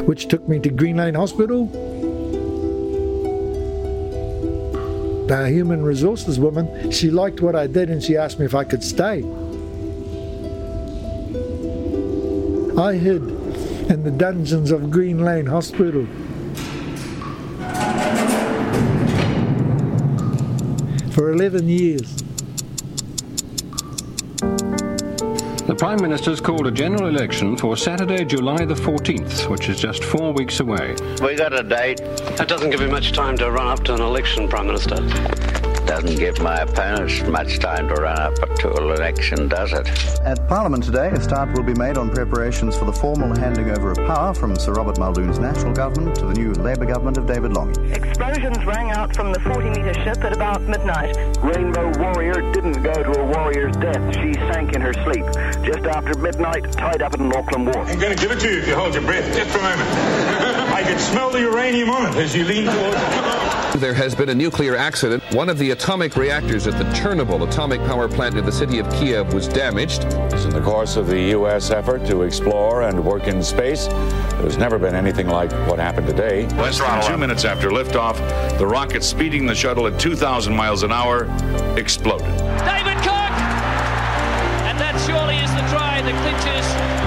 which 0.05 0.29
took 0.29 0.47
me 0.49 0.59
to 0.61 0.69
Green 0.69 0.97
Lane 0.97 1.15
Hospital. 1.15 1.67
The 5.29 5.49
human 5.49 5.83
resources 5.83 6.39
woman, 6.39 6.91
she 6.91 7.11
liked 7.11 7.41
what 7.41 7.57
I 7.57 7.67
did 7.67 7.89
and 7.89 8.03
she 8.03 8.17
asked 8.17 8.39
me 8.39 8.45
if 8.45 8.55
I 8.55 8.65
could 8.65 8.85
stay. 8.85 9.25
I 12.77 12.95
hid 12.95 13.23
in 13.89 14.03
the 14.03 14.11
dungeons 14.11 14.71
of 14.71 14.91
Green 14.91 15.25
Lane 15.25 15.47
Hospital. 15.47 16.07
For 21.15 21.31
11 21.31 21.69
years. 21.69 22.17
The 25.67 25.77
Prime 25.79 26.03
Minister's 26.03 26.41
called 26.41 26.67
a 26.67 26.73
general 26.73 27.09
election 27.09 27.57
for 27.57 27.77
Saturday, 27.77 28.25
July 28.25 28.65
the 28.65 28.75
14th, 28.75 29.49
which 29.49 29.69
is 29.69 29.79
just 29.79 30.03
four 30.03 30.33
weeks 30.33 30.59
away. 30.59 30.97
We 31.23 31.37
got 31.37 31.53
a 31.53 31.63
date. 31.63 31.99
That 32.37 32.49
doesn't 32.49 32.71
give 32.71 32.81
you 32.81 32.89
much 32.89 33.13
time 33.13 33.39
to 33.39 33.49
run 33.49 33.69
up 33.69 33.85
to 33.85 33.95
an 33.95 34.01
election, 34.01 34.49
Prime 34.49 34.67
Minister. 34.67 35.54
Doesn't 35.87 36.17
give 36.17 36.41
my 36.41 36.57
opponents 36.57 37.23
much 37.25 37.59
time 37.59 37.89
to 37.89 37.95
run 37.95 38.19
up 38.19 38.35
to 38.61 38.73
an 38.73 38.85
election, 38.85 39.49
does 39.49 39.73
it? 39.73 39.87
At 40.23 40.49
Parliament 40.49 40.83
today, 40.83 41.11
a 41.11 41.21
start 41.21 41.53
will 41.53 41.63
be 41.63 41.75
made 41.75 41.99
on 41.99 42.11
preparations 42.11 42.75
for 42.75 42.87
the 42.87 42.93
formal 42.93 43.37
handing 43.39 43.71
over 43.71 43.91
of 43.93 43.99
power 43.99 44.33
from 44.33 44.57
Sir 44.57 44.73
Robert 44.73 44.99
Muldoon's 44.99 45.39
national 45.39 45.75
government 45.75 46.17
to 46.17 46.27
the 46.27 46.33
new 46.33 46.53
Labour 46.53 46.87
government 46.87 47.19
of 47.19 47.27
David 47.27 47.53
Lange. 47.53 47.75
Explosions 47.93 48.65
rang 48.65 48.93
out 48.93 49.15
from 49.15 49.33
the 49.33 49.41
40 49.41 49.71
metre 49.71 49.95
ship 50.05 50.25
at 50.25 50.33
about 50.33 50.63
midnight. 50.63 51.17
Rainbow 51.43 51.93
Warrior 51.99 52.53
didn't 52.53 52.83
go 52.83 52.95
to 52.95 53.21
a 53.21 53.27
warrior's 53.27 53.77
death. 53.77 54.15
She 54.17 54.33
sank 54.53 54.75
in 54.75 54.81
her 54.81 54.95
sleep 55.05 55.27
just 55.65 55.85
after 55.85 56.19
midnight, 56.19 56.73
tied 56.73 57.03
up 57.03 57.15
in 57.15 57.31
Auckland 57.31 57.67
Wharf. 57.67 57.91
I'm 57.91 57.99
going 57.99 58.17
to 58.17 58.21
give 58.21 58.31
it 58.31 58.41
to 58.41 58.51
you 58.51 58.59
if 58.61 58.69
you 58.69 58.75
hold 58.75 58.95
your 58.95 59.03
breath 59.03 59.37
just 59.37 59.51
for 59.51 59.59
a 59.59 59.63
moment. 59.63 59.91
I 60.73 60.83
can 60.83 60.99
smell 60.99 61.31
the 61.31 61.41
uranium 61.41 61.91
on 61.91 62.11
it 62.11 62.17
as 62.17 62.35
you 62.35 62.45
lean 62.45 62.65
towards 62.65 63.44
There 63.79 63.93
has 63.93 64.15
been 64.15 64.29
a 64.29 64.35
nuclear 64.35 64.77
accident. 64.77 65.21
One 65.35 65.49
of 65.49 65.59
the 65.59 65.73
atomic 65.73 66.15
reactors 66.15 66.69
at 66.69 66.79
the 66.79 66.85
Chernobyl 66.97 67.47
atomic 67.47 67.81
power 67.81 68.07
plant 68.07 68.37
in 68.37 68.45
the 68.45 68.53
city 68.53 68.79
of 68.79 68.89
Kiev 68.93 69.35
was 69.35 69.49
damaged. 69.49 70.05
In 70.05 70.51
the 70.51 70.63
course 70.65 70.95
of 70.95 71.09
the 71.09 71.21
U.S. 71.31 71.73
effort 71.73 72.07
to 72.07 72.23
explore 72.23 72.83
and 72.83 73.05
work 73.05 73.27
in 73.27 73.43
space, 73.43 73.89
there's 74.39 74.59
never 74.59 74.79
been 74.79 74.95
anything 74.95 75.27
like 75.27 75.51
what 75.69 75.81
happened 75.81 76.07
today. 76.07 76.47
Less 76.51 76.79
than 76.79 77.05
two 77.05 77.17
minutes 77.17 77.45
after 77.45 77.71
liftoff, 77.71 78.17
the 78.59 78.67
rocket 78.67 79.03
speeding 79.03 79.45
the 79.45 79.57
shuttle 79.57 79.89
at 79.89 79.99
2,000 79.99 80.55
miles 80.55 80.85
an 80.85 80.93
hour 80.93 81.25
exploded. 81.77 82.29
David 82.29 82.99
Kirk! 83.03 83.35
And 84.71 84.79
that 84.79 85.03
surely 85.05 85.39
is 85.39 85.51
the 85.51 85.77
try 85.77 86.01
that 86.01 86.15
clinches 86.23 87.04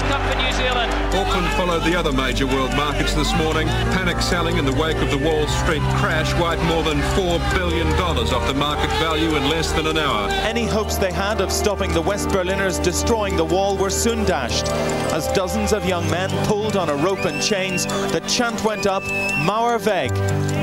the 0.00 0.08
Cup 0.08 0.22
for 0.30 0.38
New 0.38 0.52
Zealand. 0.52 0.92
Auckland 1.14 1.48
followed 1.56 1.82
the 1.84 1.94
other 1.94 2.12
major 2.12 2.46
world 2.46 2.74
markets 2.76 3.14
this 3.14 3.34
morning. 3.36 3.66
Panic 3.96 4.20
selling 4.20 4.56
in 4.56 4.64
the 4.64 4.74
wake 4.74 4.96
of 4.98 5.10
the 5.10 5.18
Wall 5.18 5.46
Street 5.48 5.82
crash 5.96 6.32
wiped 6.38 6.62
more 6.64 6.82
than 6.82 6.98
$4 7.16 7.38
billion 7.54 7.86
off 7.88 8.46
the 8.46 8.54
market 8.54 8.90
value 8.98 9.36
in 9.36 9.48
less 9.48 9.72
than 9.72 9.86
an 9.86 9.98
hour. 9.98 10.28
Any 10.30 10.66
hopes 10.66 10.96
they 10.96 11.12
had 11.12 11.40
of 11.40 11.50
stopping 11.50 11.92
the 11.92 12.02
West 12.02 12.28
Berliners 12.28 12.78
destroying 12.78 13.36
the 13.36 13.44
wall 13.44 13.76
were 13.76 13.90
soon 13.90 14.24
dashed 14.24 14.66
as 15.12 15.26
dozens 15.32 15.72
of 15.72 15.84
young 15.86 16.08
men 16.10 16.30
pulled 16.46 16.76
on 16.76 16.88
a 16.88 16.94
rope 16.96 17.24
and 17.24 17.42
chains. 17.42 17.86
The 17.86 18.22
chant 18.28 18.62
went 18.64 18.86
up, 18.86 19.02
Mauer 19.46 19.84
weg, 19.84 20.14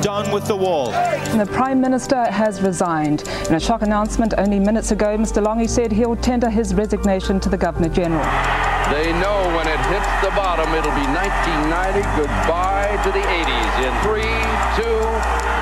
done 0.02 0.32
with 0.32 0.48
the 0.48 0.56
wall. 0.56 0.92
The 0.92 1.50
Prime 1.52 1.82
Minister 1.82 2.26
has 2.32 2.62
resigned. 2.62 3.24
In 3.50 3.56
a 3.56 3.60
shock 3.60 3.82
announcement 3.82 4.34
only 4.38 4.60
minutes 4.60 4.92
ago, 4.92 5.18
Mr 5.18 5.46
Lange 5.46 5.68
said 5.68 5.92
he'll 5.92 6.16
tender 6.16 6.50
his 6.50 6.74
resignation 6.74 7.40
to 7.40 7.50
the 7.50 7.58
Governor 7.58 7.90
General. 7.90 8.75
They 8.92 9.12
know 9.14 9.42
when 9.58 9.68
it 9.68 9.80
hits 9.90 10.06
the 10.22 10.30
bottom, 10.36 10.72
it'll 10.76 10.94
be 10.94 11.08
1990. 11.10 12.02
Goodbye 12.16 12.96
to 13.04 13.12
the 13.12 13.20
80s. 13.20 13.82
In 13.82 13.92
three, 14.06 14.38
two, 14.78 15.02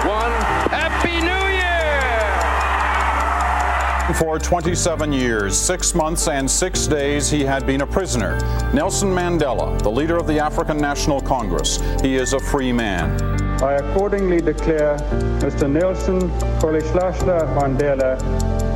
one. 0.05 0.31
Happy 0.69 1.21
New 1.21 1.31
Year! 1.55 1.63
For 4.19 4.37
27 4.37 5.13
years, 5.13 5.57
six 5.57 5.95
months, 5.95 6.27
and 6.27 6.51
six 6.51 6.85
days, 6.85 7.29
he 7.29 7.45
had 7.45 7.65
been 7.65 7.79
a 7.79 7.87
prisoner. 7.87 8.39
Nelson 8.73 9.07
Mandela, 9.07 9.81
the 9.81 9.89
leader 9.89 10.17
of 10.17 10.27
the 10.27 10.39
African 10.39 10.77
National 10.77 11.21
Congress. 11.21 11.79
He 12.01 12.15
is 12.15 12.33
a 12.33 12.39
free 12.39 12.73
man. 12.73 13.21
I 13.63 13.75
accordingly 13.75 14.41
declare 14.41 14.97
Mr. 15.39 15.71
Nelson 15.71 16.29
Rolihlahla 16.59 17.55
Mandela 17.55 18.19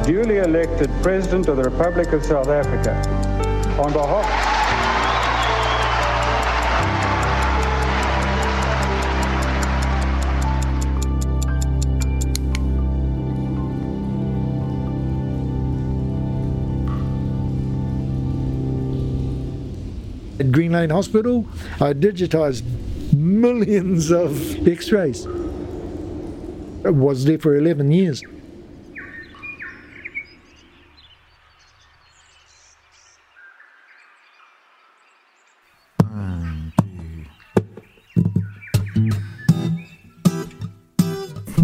duly 0.06 0.38
elected 0.38 0.90
President 1.04 1.50
of 1.50 1.58
the 1.58 1.64
Republic 1.64 2.14
of 2.14 2.24
South 2.24 2.48
Africa. 2.48 3.16
On 3.80 3.94
behalf 3.94 4.48
At 20.40 20.52
Green 20.52 20.72
Lane 20.72 20.90
Hospital, 20.92 21.48
I 21.80 21.94
digitised 21.94 22.63
millions 23.13 24.12
of 24.12 24.68
x 24.68 24.92
rays. 24.92 25.26
I 26.86 26.90
was 26.90 27.26
there 27.26 27.40
for 27.40 27.56
11 27.56 27.92
years. 27.92 28.24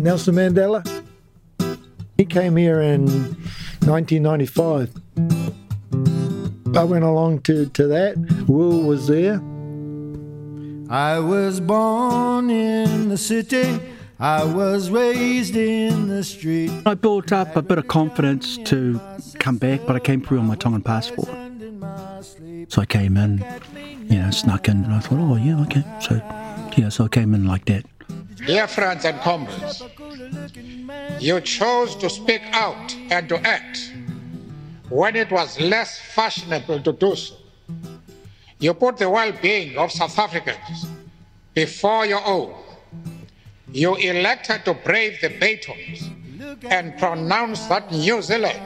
Nelson 0.03 0.35
Mandela, 0.35 0.83
he 2.17 2.25
came 2.25 2.57
here 2.57 2.81
in 2.81 3.05
1995. 3.85 4.91
I 6.75 6.83
went 6.83 7.05
along 7.05 7.39
to, 7.43 7.67
to 7.67 7.87
that. 7.87 8.17
Will 8.49 8.83
was 8.83 9.07
there. 9.07 9.35
I 10.89 11.19
was 11.19 11.61
born 11.61 12.49
in 12.49 13.07
the 13.07 13.17
city. 13.17 13.79
I 14.19 14.43
was 14.43 14.89
raised 14.89 15.55
in 15.55 16.09
the 16.09 16.25
street. 16.25 16.71
I 16.85 16.95
built 16.95 17.31
up 17.31 17.55
a 17.55 17.61
bit 17.61 17.77
of 17.77 17.87
confidence 17.87 18.57
to 18.57 18.99
come 19.39 19.55
back, 19.55 19.85
but 19.87 19.95
I 19.95 19.99
came 19.99 20.21
through 20.21 20.39
on 20.39 20.47
my 20.47 20.55
Tongan 20.55 20.81
passport. 20.81 21.29
So 22.67 22.81
I 22.81 22.85
came 22.85 23.15
in, 23.15 23.41
you 24.09 24.19
know, 24.19 24.31
snuck 24.31 24.67
in, 24.67 24.83
and 24.83 24.93
I 24.93 24.99
thought, 24.99 25.19
oh, 25.19 25.37
yeah, 25.37 25.61
okay. 25.61 25.85
So, 26.01 26.15
yeah, 26.75 26.89
so 26.89 27.05
I 27.05 27.07
came 27.07 27.33
in 27.33 27.47
like 27.47 27.63
that. 27.65 27.85
Dear 28.45 28.67
friends 28.67 29.05
and 29.05 29.17
comrades, 29.21 29.81
you 31.19 31.39
chose 31.39 31.95
to 31.95 32.09
speak 32.09 32.41
out 32.51 32.93
and 33.09 33.29
to 33.29 33.39
act 33.47 33.93
when 34.89 35.15
it 35.15 35.31
was 35.31 35.59
less 35.61 35.99
fashionable 35.99 36.81
to 36.81 36.91
do 36.91 37.15
so. 37.15 37.35
You 38.59 38.73
put 38.73 38.97
the 38.97 39.09
well 39.09 39.31
being 39.41 39.77
of 39.77 39.93
South 39.93 40.19
Africans 40.19 40.87
before 41.53 42.05
your 42.05 42.25
own. 42.25 42.53
You 43.71 43.95
elected 43.95 44.65
to 44.65 44.73
brave 44.73 45.21
the 45.21 45.29
batons 45.29 46.09
and 46.65 46.97
pronounce 46.97 47.65
that 47.67 47.91
New 47.91 48.21
Zealand 48.21 48.59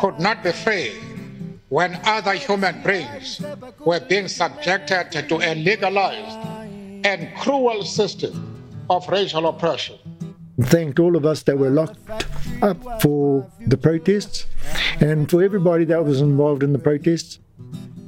could 0.00 0.18
not 0.18 0.42
be 0.42 0.50
free 0.50 0.92
when 1.68 2.00
other 2.04 2.34
human 2.34 2.82
beings 2.82 3.40
were 3.84 4.00
being 4.00 4.26
subjected 4.26 5.28
to 5.28 5.36
a 5.36 5.54
legalized 5.54 6.38
and 7.06 7.34
cruel 7.36 7.84
system 7.84 8.55
of 8.88 9.08
racial 9.08 9.46
oppression. 9.48 9.96
Thanked 10.60 10.98
all 10.98 11.16
of 11.16 11.26
us 11.26 11.42
that 11.44 11.58
were 11.58 11.70
locked 11.70 11.98
up 12.62 13.02
for 13.02 13.50
the 13.66 13.76
protests 13.76 14.46
and 15.00 15.30
for 15.30 15.42
everybody 15.42 15.84
that 15.84 16.04
was 16.04 16.20
involved 16.20 16.62
in 16.62 16.72
the 16.72 16.78
protests. 16.78 17.38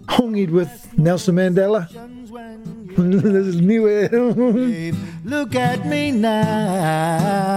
Hongied 0.07 0.51
with 0.51 0.97
Nelson 0.97 1.37
Mandela. 1.37 1.89
this 2.97 3.47
is 3.47 3.61
new. 3.61 3.87
Look 5.25 5.55
at 5.55 5.87
me 5.87 6.11
now. 6.11 7.49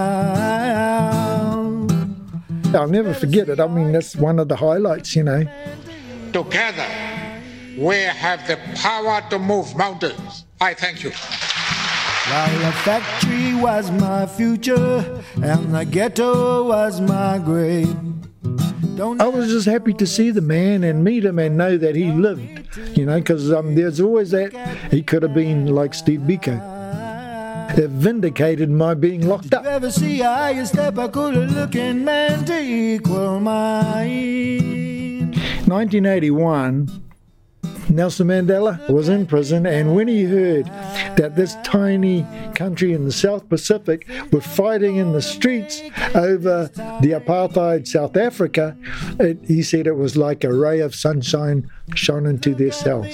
I'll 2.74 2.88
never 2.88 3.14
forget 3.14 3.50
it. 3.50 3.60
I 3.60 3.68
mean, 3.68 3.92
that's 3.92 4.16
one 4.16 4.40
of 4.40 4.48
the 4.48 4.56
highlights, 4.56 5.16
you 5.16 5.24
know. 5.24 5.46
Together, 6.32 6.88
we 7.78 7.96
have 7.98 8.46
the 8.48 8.58
power 8.76 9.22
to 9.30 9.40
move 9.40 9.76
mountains. 9.76 10.46
I 10.60 10.74
thank 10.74 11.04
you. 11.04 11.12
While 12.30 12.60
the 12.60 12.72
factory 12.84 13.56
was 13.56 13.90
my 13.92 14.28
future 14.28 15.24
and 15.42 15.74
the 15.74 15.84
ghetto 15.84 16.68
was 16.68 17.02
my 17.02 17.40
grave. 17.40 17.96
I 19.00 19.28
was 19.28 19.50
just 19.50 19.66
happy 19.66 19.94
to 19.94 20.06
see 20.06 20.30
the 20.30 20.42
man 20.42 20.84
and 20.84 21.04
meet 21.04 21.26
him 21.26 21.40
and 21.40 21.58
know 21.58 21.78
that 21.78 21.96
he 21.96 22.12
lived, 22.12 22.78
you 22.96 23.08
know, 23.08 23.20
because 23.20 23.52
um, 23.52 23.74
there's 23.74 24.00
always 24.00 24.30
that 24.32 24.54
he 24.92 25.02
could 25.02 25.24
have 25.24 25.34
been 25.34 25.68
like 25.68 25.96
Steve 25.96 26.22
Biko. 26.22 26.60
It 27.76 27.90
vindicated 27.90 28.70
my 28.70 28.94
being 28.94 29.28
locked 29.28 29.54
up. 29.56 29.66
Ever 29.66 29.90
see 29.90 30.22
I 30.22 30.64
step 30.66 31.00
a 31.00 31.10
cooler 31.10 31.48
looking 31.48 32.06
man 32.06 32.46
to 32.46 32.62
equal 32.62 33.40
mine? 33.40 35.32
1981, 35.66 37.11
Nelson 37.90 38.28
Mandela 38.28 38.88
was 38.90 39.10
in 39.10 39.26
prison, 39.26 39.66
and 39.66 39.96
when 39.96 40.08
he 40.08 40.24
heard 40.24 40.66
that 41.18 41.36
this 41.36 41.56
tiny 41.64 42.26
country 42.56 42.94
in 42.94 43.06
the 43.06 43.12
South 43.12 43.50
Pacific 43.50 44.08
were 44.32 44.42
fighting 44.42 44.96
in 44.98 45.12
the 45.12 45.22
streets 45.22 45.82
over 46.16 46.70
the 47.02 47.12
apartheid 47.12 47.88
South 47.88 48.16
Africa, 48.16 48.78
it, 49.20 49.38
he 49.46 49.62
said 49.62 49.88
it 49.88 49.98
was 49.98 50.16
like 50.16 50.44
a 50.44 50.54
ray 50.54 50.80
of 50.80 50.96
sunshine 50.96 51.70
shone 51.96 52.26
into 52.26 52.56
their 52.56 52.72
cells. 52.72 53.08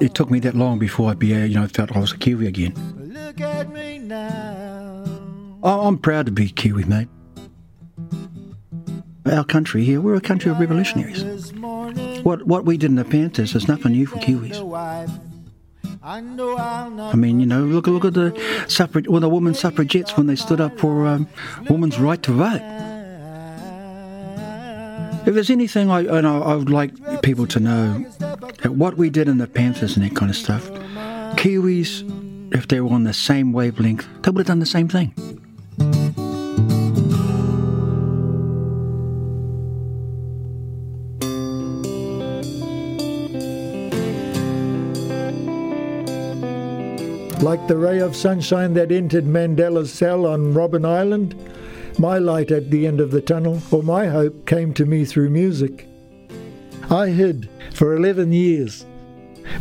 It 0.00 0.14
took 0.14 0.30
me 0.30 0.40
that 0.40 0.54
long 0.54 0.78
before 0.78 1.10
I, 1.10 1.14
be, 1.14 1.34
uh, 1.34 1.44
you 1.44 1.54
know, 1.54 1.68
felt 1.68 1.96
I 1.96 2.00
was 2.00 2.12
a 2.12 2.18
Kiwi 2.18 2.46
again. 2.46 2.74
Oh, 5.62 5.86
I'm 5.86 5.98
proud 5.98 6.26
to 6.26 6.32
be 6.32 6.48
Kiwi, 6.48 6.84
mate. 6.84 7.08
Our 9.24 9.44
country 9.44 9.84
here, 9.84 10.00
we're 10.00 10.16
a 10.16 10.20
country 10.20 10.50
of 10.50 10.58
revolutionaries. 10.58 11.22
What 12.22 12.46
what 12.46 12.64
we 12.64 12.76
did 12.76 12.90
in 12.90 12.96
the 12.96 13.04
Panthers 13.04 13.54
is 13.54 13.68
nothing 13.68 13.92
new 13.92 14.06
for 14.06 14.18
Kiwis. 14.18 14.58
I 16.04 17.14
mean, 17.14 17.40
you 17.40 17.46
know, 17.46 17.62
look 17.62 17.86
look 17.86 18.04
at 18.04 18.14
the 18.14 18.64
suffrage, 18.68 19.06
well, 19.08 19.20
the 19.20 19.28
women 19.28 19.54
suffragettes 19.54 20.16
when 20.16 20.26
they 20.26 20.36
stood 20.36 20.60
up 20.60 20.78
for 20.78 21.06
um, 21.06 21.28
women's 21.68 21.98
right 21.98 22.20
to 22.24 22.32
vote. 22.32 22.60
If 25.24 25.34
there's 25.34 25.50
anything 25.50 25.90
I, 25.90 26.00
I, 26.06 26.20
I 26.20 26.56
would 26.56 26.70
like 26.70 27.22
people 27.22 27.46
to 27.46 27.60
know, 27.60 28.04
that 28.18 28.72
what 28.74 28.96
we 28.96 29.10
did 29.10 29.28
in 29.28 29.38
the 29.38 29.46
Panthers 29.46 29.96
and 29.96 30.04
that 30.04 30.16
kind 30.16 30.30
of 30.30 30.36
stuff, 30.36 30.68
Kiwis, 31.36 32.02
if 32.52 32.66
they 32.66 32.80
were 32.80 32.92
on 32.92 33.04
the 33.04 33.14
same 33.14 33.52
wavelength, 33.52 34.06
they 34.22 34.30
would 34.30 34.40
have 34.40 34.46
done 34.48 34.58
the 34.58 34.66
same 34.66 34.88
thing. 34.88 35.14
Like 47.42 47.66
the 47.66 47.76
ray 47.76 47.98
of 47.98 48.14
sunshine 48.14 48.74
that 48.74 48.92
entered 48.92 49.24
Mandela's 49.24 49.92
cell 49.92 50.26
on 50.26 50.54
Robben 50.54 50.86
Island, 50.86 51.34
my 51.98 52.18
light 52.18 52.52
at 52.52 52.70
the 52.70 52.86
end 52.86 53.00
of 53.00 53.10
the 53.10 53.20
tunnel, 53.20 53.60
or 53.72 53.82
my 53.82 54.06
hope, 54.06 54.46
came 54.46 54.72
to 54.74 54.86
me 54.86 55.04
through 55.04 55.28
music. 55.28 55.88
I 56.88 57.08
hid 57.08 57.48
for 57.74 57.96
11 57.96 58.32
years 58.32 58.86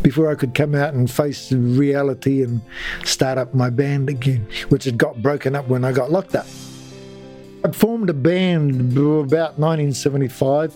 before 0.04 0.30
I 0.30 0.36
could 0.36 0.54
come 0.54 0.76
out 0.76 0.94
and 0.94 1.10
face 1.10 1.52
reality 1.52 2.44
and 2.44 2.62
start 3.04 3.40
up 3.40 3.56
my 3.56 3.72
band 3.72 4.10
again, 4.10 4.48
which 4.70 4.84
had 4.84 5.00
got 5.00 5.24
broken 5.24 5.56
up 5.56 5.68
when 5.68 5.84
I 5.84 5.92
got 5.92 6.12
locked 6.12 6.36
up. 6.36 6.46
I'd 7.66 7.76
formed 7.76 8.12
a 8.12 8.14
band 8.14 8.92
about 8.96 9.58
1975 9.58 10.76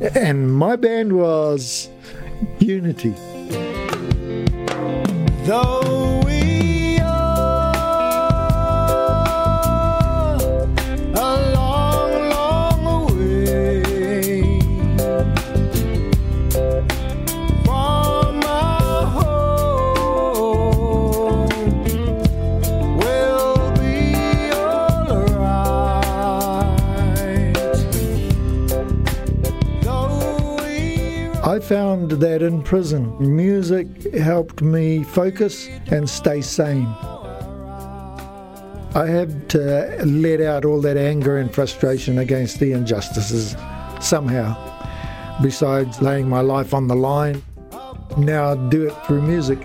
And 0.00 0.54
my 0.54 0.76
band 0.76 1.12
was 1.12 1.88
Unity. 2.60 3.14
Though 5.50 6.29
I 31.50 31.58
found 31.58 32.12
that 32.12 32.42
in 32.42 32.62
prison, 32.62 33.12
music 33.18 34.14
helped 34.14 34.62
me 34.62 35.02
focus 35.02 35.66
and 35.88 36.08
stay 36.08 36.42
sane. 36.42 36.86
I 38.94 39.06
had 39.08 39.50
to 39.50 40.00
let 40.04 40.40
out 40.40 40.64
all 40.64 40.80
that 40.82 40.96
anger 40.96 41.38
and 41.38 41.52
frustration 41.52 42.18
against 42.18 42.60
the 42.60 42.70
injustices 42.70 43.56
somehow. 44.00 44.54
Besides 45.42 46.00
laying 46.00 46.28
my 46.28 46.40
life 46.40 46.72
on 46.72 46.86
the 46.86 46.94
line, 46.94 47.42
now 48.16 48.52
I 48.52 48.68
do 48.68 48.86
it 48.86 48.94
through 49.04 49.22
music. 49.22 49.58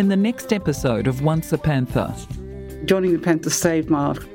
In 0.00 0.08
the 0.08 0.16
next 0.16 0.50
episode 0.54 1.06
of 1.06 1.20
Once 1.20 1.52
a 1.52 1.58
Panther, 1.58 2.14
Joining 2.86 3.12
the 3.12 3.18
Panthers 3.18 3.52
saved 3.52 3.90
my 3.90 4.06
life. 4.06 4.26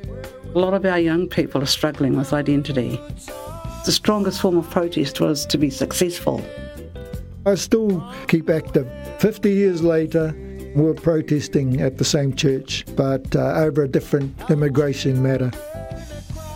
A 0.53 0.59
lot 0.59 0.75
of 0.75 0.85
our 0.85 0.99
young 0.99 1.27
people 1.27 1.59
are 1.59 1.65
struggling 1.65 2.15
with 2.15 2.33
identity. 2.33 3.01
The 3.83 3.91
strongest 3.91 4.41
form 4.41 4.57
of 4.57 4.69
protest 4.69 5.19
was 5.19 5.43
to 5.47 5.57
be 5.57 5.71
successful. 5.71 6.45
I 7.47 7.55
still 7.55 8.07
keep 8.27 8.47
active. 8.47 8.87
50 9.19 9.51
years 9.51 9.81
later, 9.81 10.35
we're 10.75 10.93
protesting 10.93 11.81
at 11.81 11.97
the 11.97 12.05
same 12.05 12.35
church, 12.35 12.85
but 12.95 13.35
uh, 13.35 13.55
over 13.55 13.81
a 13.81 13.87
different 13.87 14.39
immigration 14.51 15.23
matter. 15.23 15.49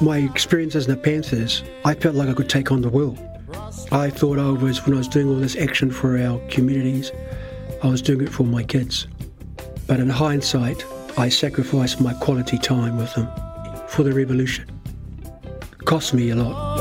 My 0.01 0.19
experiences 0.19 0.87
in 0.87 0.93
the 0.93 1.01
Panthers, 1.01 1.63
I 1.83 1.95
felt 1.95 2.13
like 2.13 2.29
I 2.29 2.33
could 2.33 2.47
take 2.47 2.71
on 2.71 2.81
the 2.81 2.89
world. 2.89 3.17
I 3.91 4.11
thought 4.11 4.37
I 4.37 4.51
was, 4.51 4.85
when 4.85 4.93
I 4.93 4.99
was 4.99 5.07
doing 5.07 5.29
all 5.29 5.39
this 5.39 5.55
action 5.55 5.89
for 5.89 6.15
our 6.15 6.37
communities, 6.49 7.11
I 7.81 7.87
was 7.87 8.01
doing 8.01 8.21
it 8.21 8.29
for 8.29 8.43
my 8.43 8.63
kids. 8.63 9.07
But 9.87 9.99
in 9.99 10.09
hindsight, 10.09 10.85
I 11.17 11.29
sacrificed 11.29 12.01
my 12.01 12.13
quality 12.13 12.57
time 12.57 12.97
with 12.97 13.13
them 13.15 13.27
for 13.87 14.03
the 14.03 14.13
revolution. 14.13 14.69
It 15.23 15.85
cost 15.85 16.13
me 16.13 16.29
a 16.29 16.35
lot. 16.35 16.79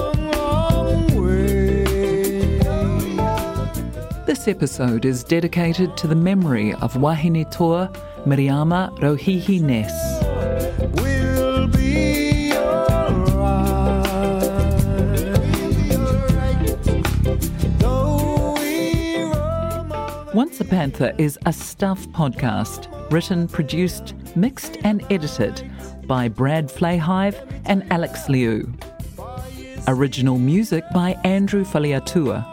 this 4.38 4.46
episode 4.46 5.04
is 5.04 5.24
dedicated 5.24 5.96
to 5.96 6.06
the 6.06 6.14
memory 6.14 6.72
of 6.74 6.94
Wahine 6.94 7.50
Toa 7.50 7.90
Miriama 8.24 8.96
Rohihi 8.98 9.60
Ness. 9.60 9.92
We'll 11.02 11.66
a 20.60 20.64
Panther 20.64 21.14
is 21.18 21.38
a 21.46 21.52
Stuff 21.52 22.06
podcast, 22.08 22.88
written, 23.12 23.46
produced, 23.46 24.14
mixed, 24.34 24.76
and 24.82 25.04
edited 25.10 25.70
by 26.06 26.28
Brad 26.28 26.70
Flahive 26.70 27.40
and 27.66 27.84
Alex 27.92 28.28
Liu. 28.28 28.72
Original 29.86 30.38
music 30.38 30.84
by 30.92 31.12
Andrew 31.24 31.64
Faliatua. 31.64 32.46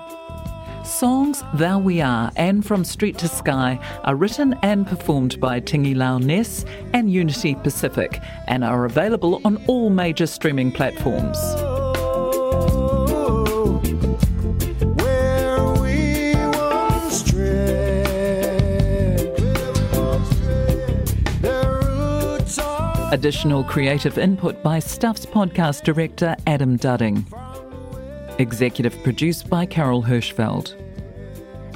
Songs 0.86 1.44
Thou 1.56 1.80
We 1.80 2.02
Are 2.02 2.32
and 2.36 2.66
From 2.66 2.84
Street 2.84 3.18
to 3.20 3.28
Sky 3.28 3.80
are 4.04 4.16
written 4.16 4.56
and 4.62 4.86
performed 4.86 5.40
by 5.40 5.60
Tigilau 5.60 6.22
Ness 6.22 6.64
and 6.94 7.12
Unity 7.12 7.56
Pacific 7.56 8.22
and 8.48 8.64
are 8.64 8.86
available 8.86 9.42
on 9.46 9.64
all 9.68 9.90
major 9.90 10.28
streaming 10.28 10.72
platforms. 10.72 11.38
Additional 23.16 23.64
creative 23.64 24.18
input 24.18 24.62
by 24.62 24.78
Stuff's 24.78 25.26
podcast 25.26 25.86
director 25.86 26.36
Adam 26.48 26.78
Dudding. 26.78 27.24
Executive 28.40 29.02
produced 29.04 29.50
by 29.50 29.66
Carol 29.66 30.04
Hirschfeld. 30.04 30.76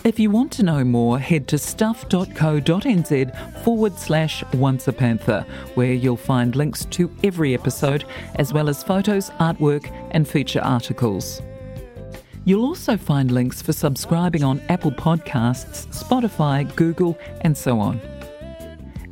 If 0.03 0.19
you 0.19 0.31
want 0.31 0.51
to 0.51 0.63
know 0.63 0.83
more, 0.83 1.17
head 1.17 1.47
to 1.47 1.57
stuff.co.nz 1.57 3.63
forward 3.63 3.97
slash 3.97 4.43
once 4.53 4.89
a 4.89 4.91
panther, 4.91 5.45
where 5.75 5.93
you'll 5.93 6.17
find 6.17 6.57
links 6.57 6.83
to 6.87 7.09
every 7.23 7.53
episode, 7.53 8.03
as 8.35 8.51
well 8.51 8.67
as 8.67 8.83
photos, 8.83 9.29
artwork, 9.39 9.89
and 10.11 10.27
feature 10.27 10.61
articles. 10.61 11.41
You'll 12.43 12.65
also 12.65 12.97
find 12.97 13.31
links 13.31 13.61
for 13.61 13.71
subscribing 13.71 14.43
on 14.43 14.59
Apple 14.67 14.91
Podcasts, 14.91 15.87
Spotify, 15.87 16.75
Google, 16.75 17.17
and 17.41 17.57
so 17.57 17.79
on. 17.79 18.01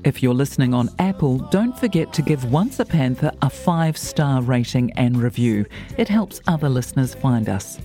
If 0.07 0.23
you're 0.23 0.33
listening 0.33 0.73
on 0.73 0.89
Apple, 0.99 1.39
don't 1.49 1.77
forget 1.77 2.13
to 2.13 2.21
give 2.21 2.49
Once 2.49 2.79
a 2.79 2.85
Panther 2.85 3.29
a 3.41 3.49
five 3.49 3.97
star 3.97 4.41
rating 4.41 4.89
and 4.93 5.21
review. 5.21 5.65
It 5.97 6.07
helps 6.07 6.39
other 6.47 6.69
listeners 6.69 7.13
find 7.13 7.49
us. 7.49 7.77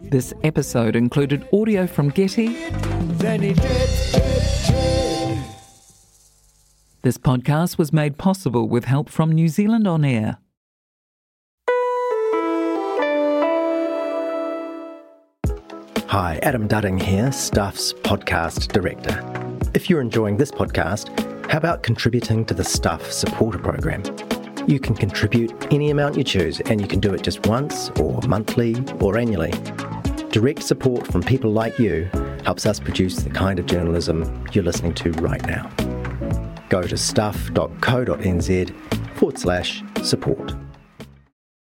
This 0.00 0.32
episode 0.44 0.94
included 0.94 1.48
audio 1.52 1.88
from 1.88 2.10
Getty. 2.10 2.46
This 7.02 7.18
podcast 7.18 7.76
was 7.76 7.92
made 7.92 8.18
possible 8.18 8.68
with 8.68 8.84
help 8.84 9.08
from 9.08 9.32
New 9.32 9.48
Zealand 9.48 9.88
On 9.88 10.04
Air. 10.04 10.38
Hi, 16.06 16.38
Adam 16.44 16.68
Dudding 16.68 17.02
here, 17.02 17.32
Stuff's 17.32 17.92
podcast 17.92 18.70
director. 18.70 19.20
If 19.74 19.90
you're 19.90 20.00
enjoying 20.00 20.36
this 20.36 20.52
podcast, 20.52 21.33
how 21.48 21.58
about 21.58 21.82
contributing 21.82 22.44
to 22.46 22.54
the 22.54 22.64
Stuff 22.64 23.12
supporter 23.12 23.58
program? 23.58 24.02
You 24.66 24.80
can 24.80 24.94
contribute 24.94 25.52
any 25.72 25.90
amount 25.90 26.16
you 26.16 26.24
choose, 26.24 26.60
and 26.60 26.80
you 26.80 26.86
can 26.86 27.00
do 27.00 27.12
it 27.14 27.22
just 27.22 27.46
once, 27.46 27.90
or 28.00 28.20
monthly, 28.22 28.76
or 29.00 29.18
annually. 29.18 29.52
Direct 30.30 30.62
support 30.62 31.06
from 31.06 31.22
people 31.22 31.52
like 31.52 31.78
you 31.78 32.08
helps 32.44 32.66
us 32.66 32.80
produce 32.80 33.16
the 33.16 33.30
kind 33.30 33.58
of 33.58 33.66
journalism 33.66 34.44
you're 34.52 34.64
listening 34.64 34.94
to 34.94 35.12
right 35.12 35.44
now. 35.46 35.70
Go 36.70 36.82
to 36.82 36.96
stuff.co.nz 36.96 38.70
forward 39.16 39.38
slash 39.38 39.82
support. 40.02 40.63